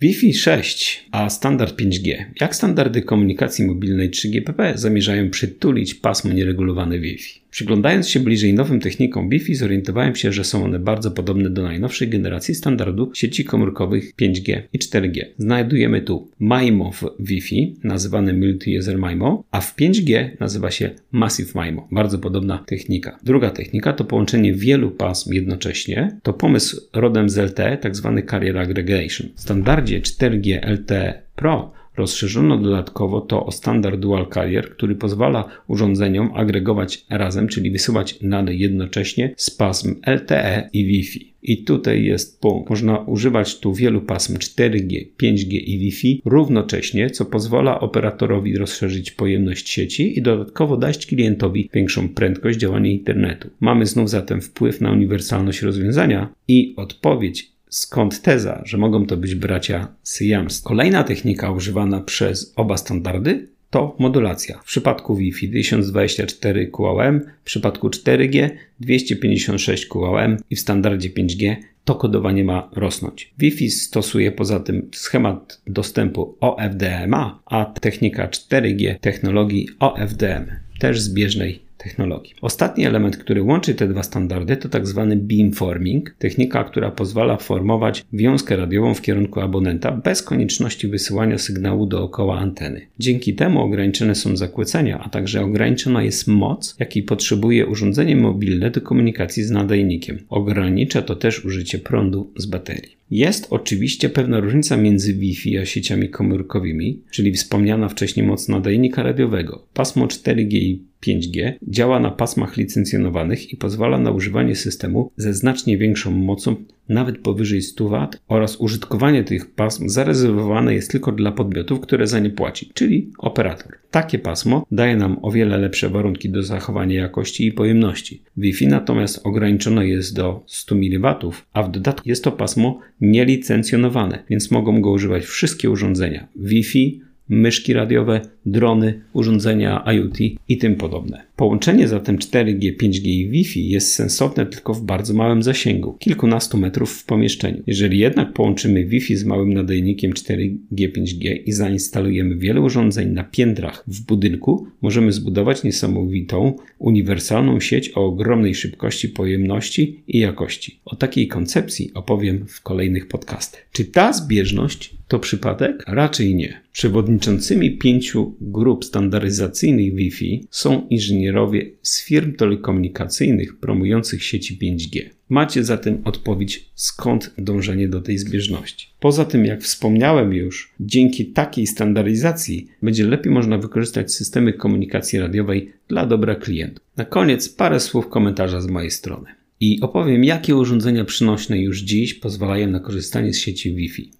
Wi-Fi 0.00 0.34
6, 0.34 1.08
a 1.10 1.30
standard 1.30 1.80
5G. 1.80 2.24
Jak 2.40 2.56
standardy 2.56 3.02
komunikacji 3.02 3.66
mobilnej 3.66 4.10
3GPP 4.10 4.76
zamierzają 4.78 5.30
przytulić 5.30 5.94
pasmo 5.94 6.32
nieregulowane 6.32 6.98
Wi-Fi? 6.98 7.46
Przyglądając 7.56 8.08
się 8.08 8.20
bliżej 8.20 8.54
nowym 8.54 8.80
technikom 8.80 9.28
Wi-Fi, 9.28 9.54
zorientowałem 9.54 10.16
się, 10.16 10.32
że 10.32 10.44
są 10.44 10.64
one 10.64 10.78
bardzo 10.78 11.10
podobne 11.10 11.50
do 11.50 11.62
najnowszej 11.62 12.08
generacji 12.08 12.54
standardu 12.54 13.10
sieci 13.14 13.44
komórkowych 13.44 14.12
5G 14.20 14.62
i 14.72 14.78
4G. 14.78 15.24
Znajdujemy 15.38 16.02
tu 16.02 16.28
MIMO 16.40 16.92
w 16.92 17.04
Wi-Fi, 17.20 17.76
nazywany 17.84 18.34
Multi-User 18.34 19.08
MIMO, 19.08 19.44
a 19.50 19.60
w 19.60 19.76
5G 19.76 20.28
nazywa 20.40 20.70
się 20.70 20.90
Massive 21.12 21.52
MIMO. 21.54 21.88
Bardzo 21.92 22.18
podobna 22.18 22.58
technika. 22.58 23.18
Druga 23.22 23.50
technika 23.50 23.92
to 23.92 24.04
połączenie 24.04 24.54
wielu 24.54 24.90
pasm 24.90 25.34
jednocześnie. 25.34 26.18
To 26.22 26.32
pomysł 26.32 26.80
rodem 26.92 27.28
z 27.28 27.38
LTE. 27.38 27.78
Tak 27.78 27.96
Carrier 28.30 28.58
Aggregation. 28.58 29.28
W 29.36 29.40
standardzie 29.86 30.00
4G 30.00 30.60
LTE 30.62 31.22
Pro 31.36 31.72
Rozszerzono 31.96 32.58
dodatkowo 32.58 33.20
to 33.20 33.46
o 33.46 33.52
standard 33.52 34.00
Dual 34.00 34.26
Carrier, 34.34 34.70
który 34.70 34.94
pozwala 34.94 35.48
urządzeniom 35.68 36.30
agregować 36.34 37.06
razem, 37.10 37.48
czyli 37.48 37.70
wysyłać 37.70 38.18
nade 38.22 38.54
jednocześnie 38.54 39.34
z 39.36 39.50
pasm 39.50 39.94
LTE 40.06 40.70
i 40.72 40.84
Wi-Fi. 40.84 41.32
I 41.42 41.64
tutaj 41.64 42.04
jest 42.04 42.40
punkt. 42.40 42.70
Można 42.70 42.98
używać 42.98 43.60
tu 43.60 43.74
wielu 43.74 44.00
pasm 44.00 44.36
4G, 44.36 45.06
5G 45.22 45.52
i 45.52 45.78
Wi-Fi 45.78 46.22
równocześnie, 46.24 47.10
co 47.10 47.24
pozwala 47.24 47.80
operatorowi 47.80 48.58
rozszerzyć 48.58 49.10
pojemność 49.10 49.68
sieci 49.68 50.18
i 50.18 50.22
dodatkowo 50.22 50.76
dać 50.76 51.06
klientowi 51.06 51.70
większą 51.74 52.08
prędkość 52.08 52.58
działania 52.58 52.90
internetu. 52.90 53.50
Mamy 53.60 53.86
znów 53.86 54.10
zatem 54.10 54.40
wpływ 54.40 54.80
na 54.80 54.92
uniwersalność 54.92 55.62
rozwiązania 55.62 56.28
i 56.48 56.74
odpowiedź 56.76 57.55
Skąd 57.68 58.22
teza, 58.22 58.62
że 58.64 58.78
mogą 58.78 59.06
to 59.06 59.16
być 59.16 59.34
bracia 59.34 59.88
syjamscy. 60.02 60.64
Kolejna 60.64 61.04
technika 61.04 61.50
używana 61.50 62.00
przez 62.00 62.52
oba 62.56 62.76
standardy 62.76 63.48
to 63.70 63.96
modulacja. 63.98 64.58
W 64.58 64.64
przypadku 64.64 65.16
Wi-Fi 65.16 65.50
1024 65.50 66.70
QAM, 66.70 67.20
w 67.20 67.44
przypadku 67.44 67.88
4G 67.88 68.50
256 68.80 69.86
QAM 69.86 70.36
i 70.50 70.56
w 70.56 70.60
standardzie 70.60 71.10
5G 71.10 71.56
to 71.84 71.94
kodowanie 71.94 72.44
ma 72.44 72.70
rosnąć. 72.72 73.34
Wi-Fi 73.38 73.70
stosuje 73.70 74.32
poza 74.32 74.60
tym 74.60 74.88
schemat 74.92 75.60
dostępu 75.66 76.36
OFDMA, 76.40 77.42
a 77.46 77.64
technika 77.64 78.28
4G 78.28 78.98
technologii 79.00 79.68
OFDM, 79.78 80.46
też 80.78 81.00
zbieżnej 81.00 81.65
technologii. 81.78 82.34
Ostatni 82.40 82.86
element, 82.86 83.16
który 83.16 83.42
łączy 83.42 83.74
te 83.74 83.88
dwa 83.88 84.02
standardy, 84.02 84.56
to 84.56 84.68
tak 84.68 84.86
zwany 84.86 85.16
beamforming, 85.16 86.14
technika, 86.18 86.64
która 86.64 86.90
pozwala 86.90 87.36
formować 87.36 88.04
wiązkę 88.12 88.56
radiową 88.56 88.94
w 88.94 89.02
kierunku 89.02 89.40
abonenta 89.40 89.92
bez 89.92 90.22
konieczności 90.22 90.88
wysyłania 90.88 91.38
sygnału 91.38 91.86
dookoła 91.86 92.38
anteny. 92.38 92.86
Dzięki 92.98 93.34
temu 93.34 93.62
ograniczone 93.62 94.14
są 94.14 94.36
zakłócenia, 94.36 95.00
a 95.00 95.08
także 95.08 95.42
ograniczona 95.42 96.02
jest 96.02 96.26
moc, 96.26 96.76
jakiej 96.80 97.02
potrzebuje 97.02 97.66
urządzenie 97.66 98.16
mobilne 98.16 98.70
do 98.70 98.80
komunikacji 98.80 99.44
z 99.44 99.50
nadajnikiem. 99.50 100.18
Ogranicza 100.28 101.02
to 101.02 101.16
też 101.16 101.44
użycie 101.44 101.78
prądu 101.78 102.32
z 102.36 102.46
baterii. 102.46 102.96
Jest 103.10 103.46
oczywiście 103.50 104.08
pewna 104.08 104.40
różnica 104.40 104.76
między 104.76 105.14
Wi-Fi 105.14 105.58
a 105.58 105.66
sieciami 105.66 106.08
komórkowymi, 106.08 107.02
czyli 107.10 107.32
wspomniana 107.32 107.88
wcześniej 107.88 108.26
moc 108.26 108.48
nadajnika 108.48 109.02
radiowego. 109.02 109.66
Pasmo 109.74 110.06
4G 110.06 110.54
i 110.54 110.82
5G 111.06 111.52
działa 111.62 112.00
na 112.00 112.10
pasmach 112.10 112.56
licencjonowanych 112.56 113.52
i 113.52 113.56
pozwala 113.56 113.98
na 113.98 114.10
używanie 114.10 114.56
systemu 114.56 115.10
ze 115.16 115.34
znacznie 115.34 115.78
większą 115.78 116.10
mocą 116.10 116.56
nawet 116.88 117.18
powyżej 117.18 117.62
100 117.62 117.88
W 117.88 118.08
oraz 118.28 118.56
użytkowanie 118.56 119.24
tych 119.24 119.50
pasm 119.50 119.88
zarezerwowane 119.88 120.74
jest 120.74 120.90
tylko 120.90 121.12
dla 121.12 121.32
podmiotów, 121.32 121.80
które 121.80 122.06
za 122.06 122.18
nie 122.18 122.30
płaci, 122.30 122.70
czyli 122.74 123.10
operator. 123.18 123.72
Takie 123.90 124.18
pasmo 124.18 124.66
daje 124.70 124.96
nam 124.96 125.18
o 125.22 125.30
wiele 125.30 125.58
lepsze 125.58 125.88
warunki 125.88 126.30
do 126.30 126.42
zachowania 126.42 127.00
jakości 127.00 127.46
i 127.46 127.52
pojemności. 127.52 128.22
Wi-Fi 128.36 128.66
natomiast 128.66 129.20
ograniczone 129.26 129.86
jest 129.86 130.16
do 130.16 130.44
100 130.46 130.74
mW, 130.74 131.14
a 131.52 131.62
w 131.62 131.70
dodatku 131.70 132.08
jest 132.08 132.24
to 132.24 132.32
pasmo 132.32 132.80
nielicencjonowane, 133.00 134.24
więc 134.30 134.50
mogą 134.50 134.80
go 134.80 134.90
używać 134.90 135.24
wszystkie 135.24 135.70
urządzenia 135.70 136.28
Wi-Fi, 136.36 137.00
myszki 137.28 137.72
radiowe, 137.72 138.20
drony, 138.46 139.00
urządzenia 139.12 139.84
IoT 139.86 140.18
i 140.48 140.58
tym 140.58 140.76
podobne. 140.76 141.26
Połączenie 141.36 141.88
zatem 141.88 142.18
4G, 142.18 142.76
5G 142.76 143.06
i 143.06 143.28
Wi-Fi 143.28 143.68
jest 143.68 143.92
sensowne 143.92 144.46
tylko 144.46 144.74
w 144.74 144.82
bardzo 144.82 145.14
małym 145.14 145.42
zasięgu, 145.42 145.92
kilkunastu 145.92 146.58
metrów 146.58 146.92
w 146.92 147.04
pomieszczeniu. 147.04 147.62
Jeżeli 147.66 147.98
jednak 147.98 148.32
połączymy 148.32 148.84
Wi-Fi 148.84 149.16
z 149.16 149.24
małym 149.24 149.54
nadajnikiem 149.54 150.12
4G, 150.12 150.92
5G 150.92 151.38
i 151.46 151.52
zainstalujemy 151.52 152.36
wiele 152.36 152.60
urządzeń 152.60 153.10
na 153.10 153.24
piętrach 153.24 153.84
w 153.86 154.06
budynku, 154.06 154.66
możemy 154.82 155.12
zbudować 155.12 155.62
niesamowitą, 155.62 156.56
uniwersalną 156.78 157.60
sieć 157.60 157.92
o 157.94 158.06
ogromnej 158.06 158.54
szybkości, 158.54 159.08
pojemności 159.08 160.00
i 160.08 160.18
jakości. 160.18 160.80
O 160.84 160.96
takiej 160.96 161.28
koncepcji 161.28 161.90
opowiem 161.94 162.44
w 162.48 162.62
kolejnych 162.62 163.08
podcastach. 163.08 163.66
Czy 163.72 163.84
ta 163.84 164.12
zbieżność 164.12 164.96
to 165.08 165.18
przypadek? 165.18 165.84
Raczej 165.86 166.34
nie. 166.34 166.60
Przewodniczącymi 166.72 167.78
pięciu 167.78 168.34
grup 168.40 168.84
standaryzacyjnych 168.84 169.94
Wi-Fi 169.94 170.46
są 170.50 170.86
inżynierowie 170.90 171.70
z 171.82 172.04
firm 172.04 172.32
telekomunikacyjnych 172.32 173.58
promujących 173.58 174.24
sieci 174.24 174.58
5G. 174.58 175.00
Macie 175.28 175.64
zatem 175.64 176.02
odpowiedź, 176.04 176.70
skąd 176.74 177.34
dążenie 177.38 177.88
do 177.88 178.00
tej 178.00 178.18
zbieżności. 178.18 178.88
Poza 179.00 179.24
tym, 179.24 179.44
jak 179.44 179.62
wspomniałem 179.62 180.32
już, 180.32 180.74
dzięki 180.80 181.26
takiej 181.26 181.66
standaryzacji 181.66 182.68
będzie 182.82 183.06
lepiej 183.06 183.32
można 183.32 183.58
wykorzystać 183.58 184.14
systemy 184.14 184.52
komunikacji 184.52 185.18
radiowej 185.18 185.72
dla 185.88 186.06
dobra 186.06 186.34
klientów. 186.34 186.84
Na 186.96 187.04
koniec 187.04 187.48
parę 187.48 187.80
słów 187.80 188.08
komentarza 188.08 188.60
z 188.60 188.66
mojej 188.66 188.90
strony. 188.90 189.26
I 189.60 189.80
opowiem, 189.80 190.24
jakie 190.24 190.56
urządzenia 190.56 191.04
przynośne 191.04 191.60
już 191.60 191.82
dziś 191.82 192.14
pozwalają 192.14 192.70
na 192.70 192.80
korzystanie 192.80 193.32
z 193.32 193.38
sieci 193.38 193.74
Wi-Fi. 193.74 194.10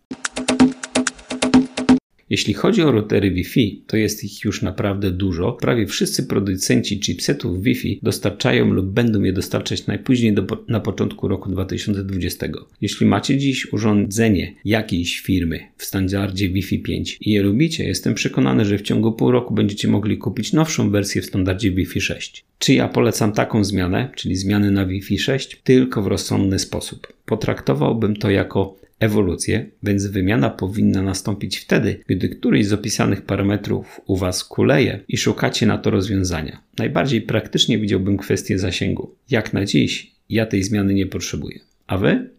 Jeśli 2.31 2.55
chodzi 2.55 2.83
o 2.83 2.93
routery 2.93 3.31
Wi-Fi, 3.31 3.83
to 3.87 3.97
jest 3.97 4.25
ich 4.25 4.45
już 4.45 4.63
naprawdę 4.63 5.11
dużo. 5.11 5.53
Prawie 5.53 5.87
wszyscy 5.87 6.23
producenci 6.23 7.01
chipsetów 7.01 7.63
Wi-Fi 7.63 8.01
dostarczają 8.03 8.73
lub 8.73 8.87
będą 8.87 9.23
je 9.23 9.33
dostarczać 9.33 9.87
najpóźniej 9.87 10.33
do, 10.33 10.47
na 10.69 10.81
początku 10.81 11.29
roku 11.29 11.51
2020. 11.51 12.47
Jeśli 12.81 13.07
macie 13.07 13.39
dziś 13.39 13.73
urządzenie 13.73 14.55
jakiejś 14.65 15.21
firmy 15.21 15.61
w 15.77 15.85
standardzie 15.85 16.49
Wi-Fi 16.49 16.79
5 16.79 17.19
i 17.21 17.31
je 17.31 17.43
lubicie, 17.43 17.85
jestem 17.85 18.15
przekonany, 18.15 18.65
że 18.65 18.79
w 18.79 18.83
ciągu 18.83 19.13
pół 19.13 19.31
roku 19.31 19.55
będziecie 19.55 19.89
mogli 19.89 20.19
kupić 20.19 20.53
nowszą 20.53 20.91
wersję 20.91 21.23
w 21.23 21.27
standardzie 21.27 21.71
Wi-Fi 21.71 22.01
6. 22.01 22.45
Czy 22.59 22.75
ja 22.75 22.89
polecam 22.89 23.33
taką 23.33 23.65
zmianę, 23.65 24.11
czyli 24.17 24.37
zmiany 24.37 24.71
na 24.71 24.87
Wi-Fi 24.87 25.19
6? 25.19 25.61
Tylko 25.65 26.03
w 26.03 26.07
rozsądny 26.07 26.59
sposób. 26.59 27.13
Potraktowałbym 27.27 28.17
to 28.17 28.31
jako 28.31 28.86
ewolucję, 29.01 29.71
więc 29.83 30.07
wymiana 30.07 30.51
powinna 30.51 31.03
nastąpić 31.03 31.59
wtedy, 31.59 32.01
gdy 32.07 32.29
któryś 32.29 32.67
z 32.67 32.73
opisanych 32.73 33.23
parametrów 33.23 34.01
u 34.07 34.17
Was 34.17 34.45
kuleje 34.45 35.01
i 35.09 35.17
szukacie 35.17 35.67
na 35.67 35.79
to 35.79 35.91
rozwiązania. 35.91 36.63
Najbardziej 36.79 37.23
praktycznie 37.23 37.79
widziałbym 37.79 38.17
kwestię 38.17 38.59
zasięgu. 38.59 39.15
Jak 39.31 39.53
na 39.53 39.65
dziś, 39.65 40.13
ja 40.31 40.47
tej 40.47 40.63
zmiany 40.63 40.95
nie 40.95 41.07
potrzebuję. 41.07 41.61
A 41.87 41.99
Wy? 41.99 42.36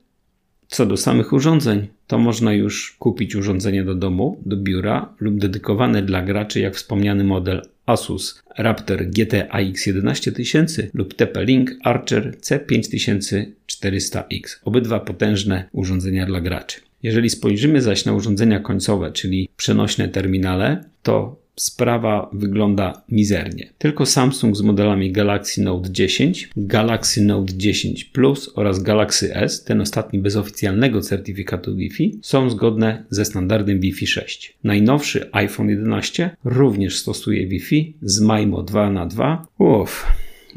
Co 0.68 0.86
do 0.86 0.98
samych 0.98 1.34
urządzeń, 1.34 1.88
to 2.08 2.18
można 2.18 2.54
już 2.54 2.96
kupić 3.00 3.36
urządzenie 3.36 3.84
do 3.84 3.96
domu, 3.96 4.42
do 4.46 4.58
biura 4.58 5.14
lub 5.20 5.38
dedykowane 5.38 6.02
dla 6.02 6.22
graczy, 6.22 6.60
jak 6.60 6.76
wspomniany 6.76 7.24
model 7.24 7.62
Asus 7.86 8.44
Raptor 8.58 9.06
GT 9.06 9.48
AX 9.50 9.88
11000 9.88 10.80
lub 10.94 11.14
TP-Link 11.14 11.68
Archer 11.84 12.38
C5400X. 12.42 14.60
Obydwa 14.66 15.00
potężne 15.00 15.70
urządzenia 15.72 16.26
dla 16.26 16.42
graczy. 16.42 16.82
Jeżeli 17.04 17.30
spojrzymy 17.30 17.82
zaś 17.82 18.06
na 18.06 18.14
urządzenia 18.14 18.60
końcowe, 18.60 19.12
czyli 19.12 19.50
przenośne 19.58 20.10
terminale, 20.10 20.84
to 21.04 21.47
sprawa 21.60 22.30
wygląda 22.34 23.04
mizernie. 23.10 23.74
Tylko 23.78 24.06
Samsung 24.06 24.56
z 24.56 24.62
modelami 24.62 25.12
Galaxy 25.12 25.62
Note 25.62 25.92
10, 25.92 26.50
Galaxy 26.58 27.22
Note 27.22 27.54
10 27.58 28.04
Plus 28.06 28.52
oraz 28.56 28.84
Galaxy 28.84 29.36
S, 29.36 29.64
ten 29.64 29.82
ostatni 29.82 30.20
bez 30.20 30.36
oficjalnego 30.36 31.02
certyfikatu 31.02 31.76
Wi-Fi, 31.76 32.20
są 32.22 32.50
zgodne 32.50 33.06
ze 33.10 33.26
standardem 33.26 33.80
Wi-Fi 33.80 34.08
6. 34.08 34.58
Najnowszy 34.64 35.30
iPhone 35.32 35.70
11 35.70 36.30
również 36.44 36.98
stosuje 36.98 37.48
Wi-Fi 37.48 37.94
z 38.02 38.22
MIMO 38.22 38.64
2x2. 38.64 39.38
Uff. 39.58 40.06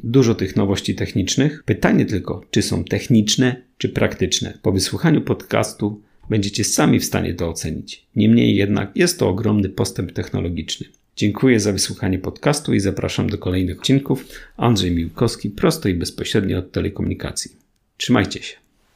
Dużo 0.03 0.35
tych 0.35 0.57
nowości 0.57 0.95
technicznych. 0.95 1.63
Pytanie 1.65 2.07
tylko, 2.07 2.45
czy 2.51 2.63
są 2.63 2.85
techniczne, 2.85 3.63
czy 3.79 3.89
praktyczne. 3.89 4.59
Po 4.63 4.73
wysłuchaniu 4.73 5.21
podcastu 5.21 6.03
Będziecie 6.31 6.65
sami 6.65 7.01
w 7.01 7.05
stanie 7.05 7.35
to 7.35 7.49
ocenić. 7.49 8.07
Niemniej 8.17 8.57
jednak 8.57 8.97
jest 8.97 9.19
to 9.19 9.29
ogromny 9.29 9.69
postęp 9.69 10.13
technologiczny. 10.13 10.87
Dziękuję 11.17 11.61
za 11.61 11.73
wysłuchanie 11.73 12.19
podcastu 12.19 12.75
i 12.75 12.81
zapraszam 12.81 13.31
do 13.31 13.39
kolejnych 13.39 13.79
odcinków. 13.79 14.27
Andrzej 14.57 14.91
Miłkowski, 14.91 15.51
prosto 15.51 15.89
i 15.89 15.95
bezpośrednio 15.95 16.59
od 16.59 16.73
telekomunikacji. 16.73 17.51
Trzymajcie 17.97 18.43
się. 18.43 18.57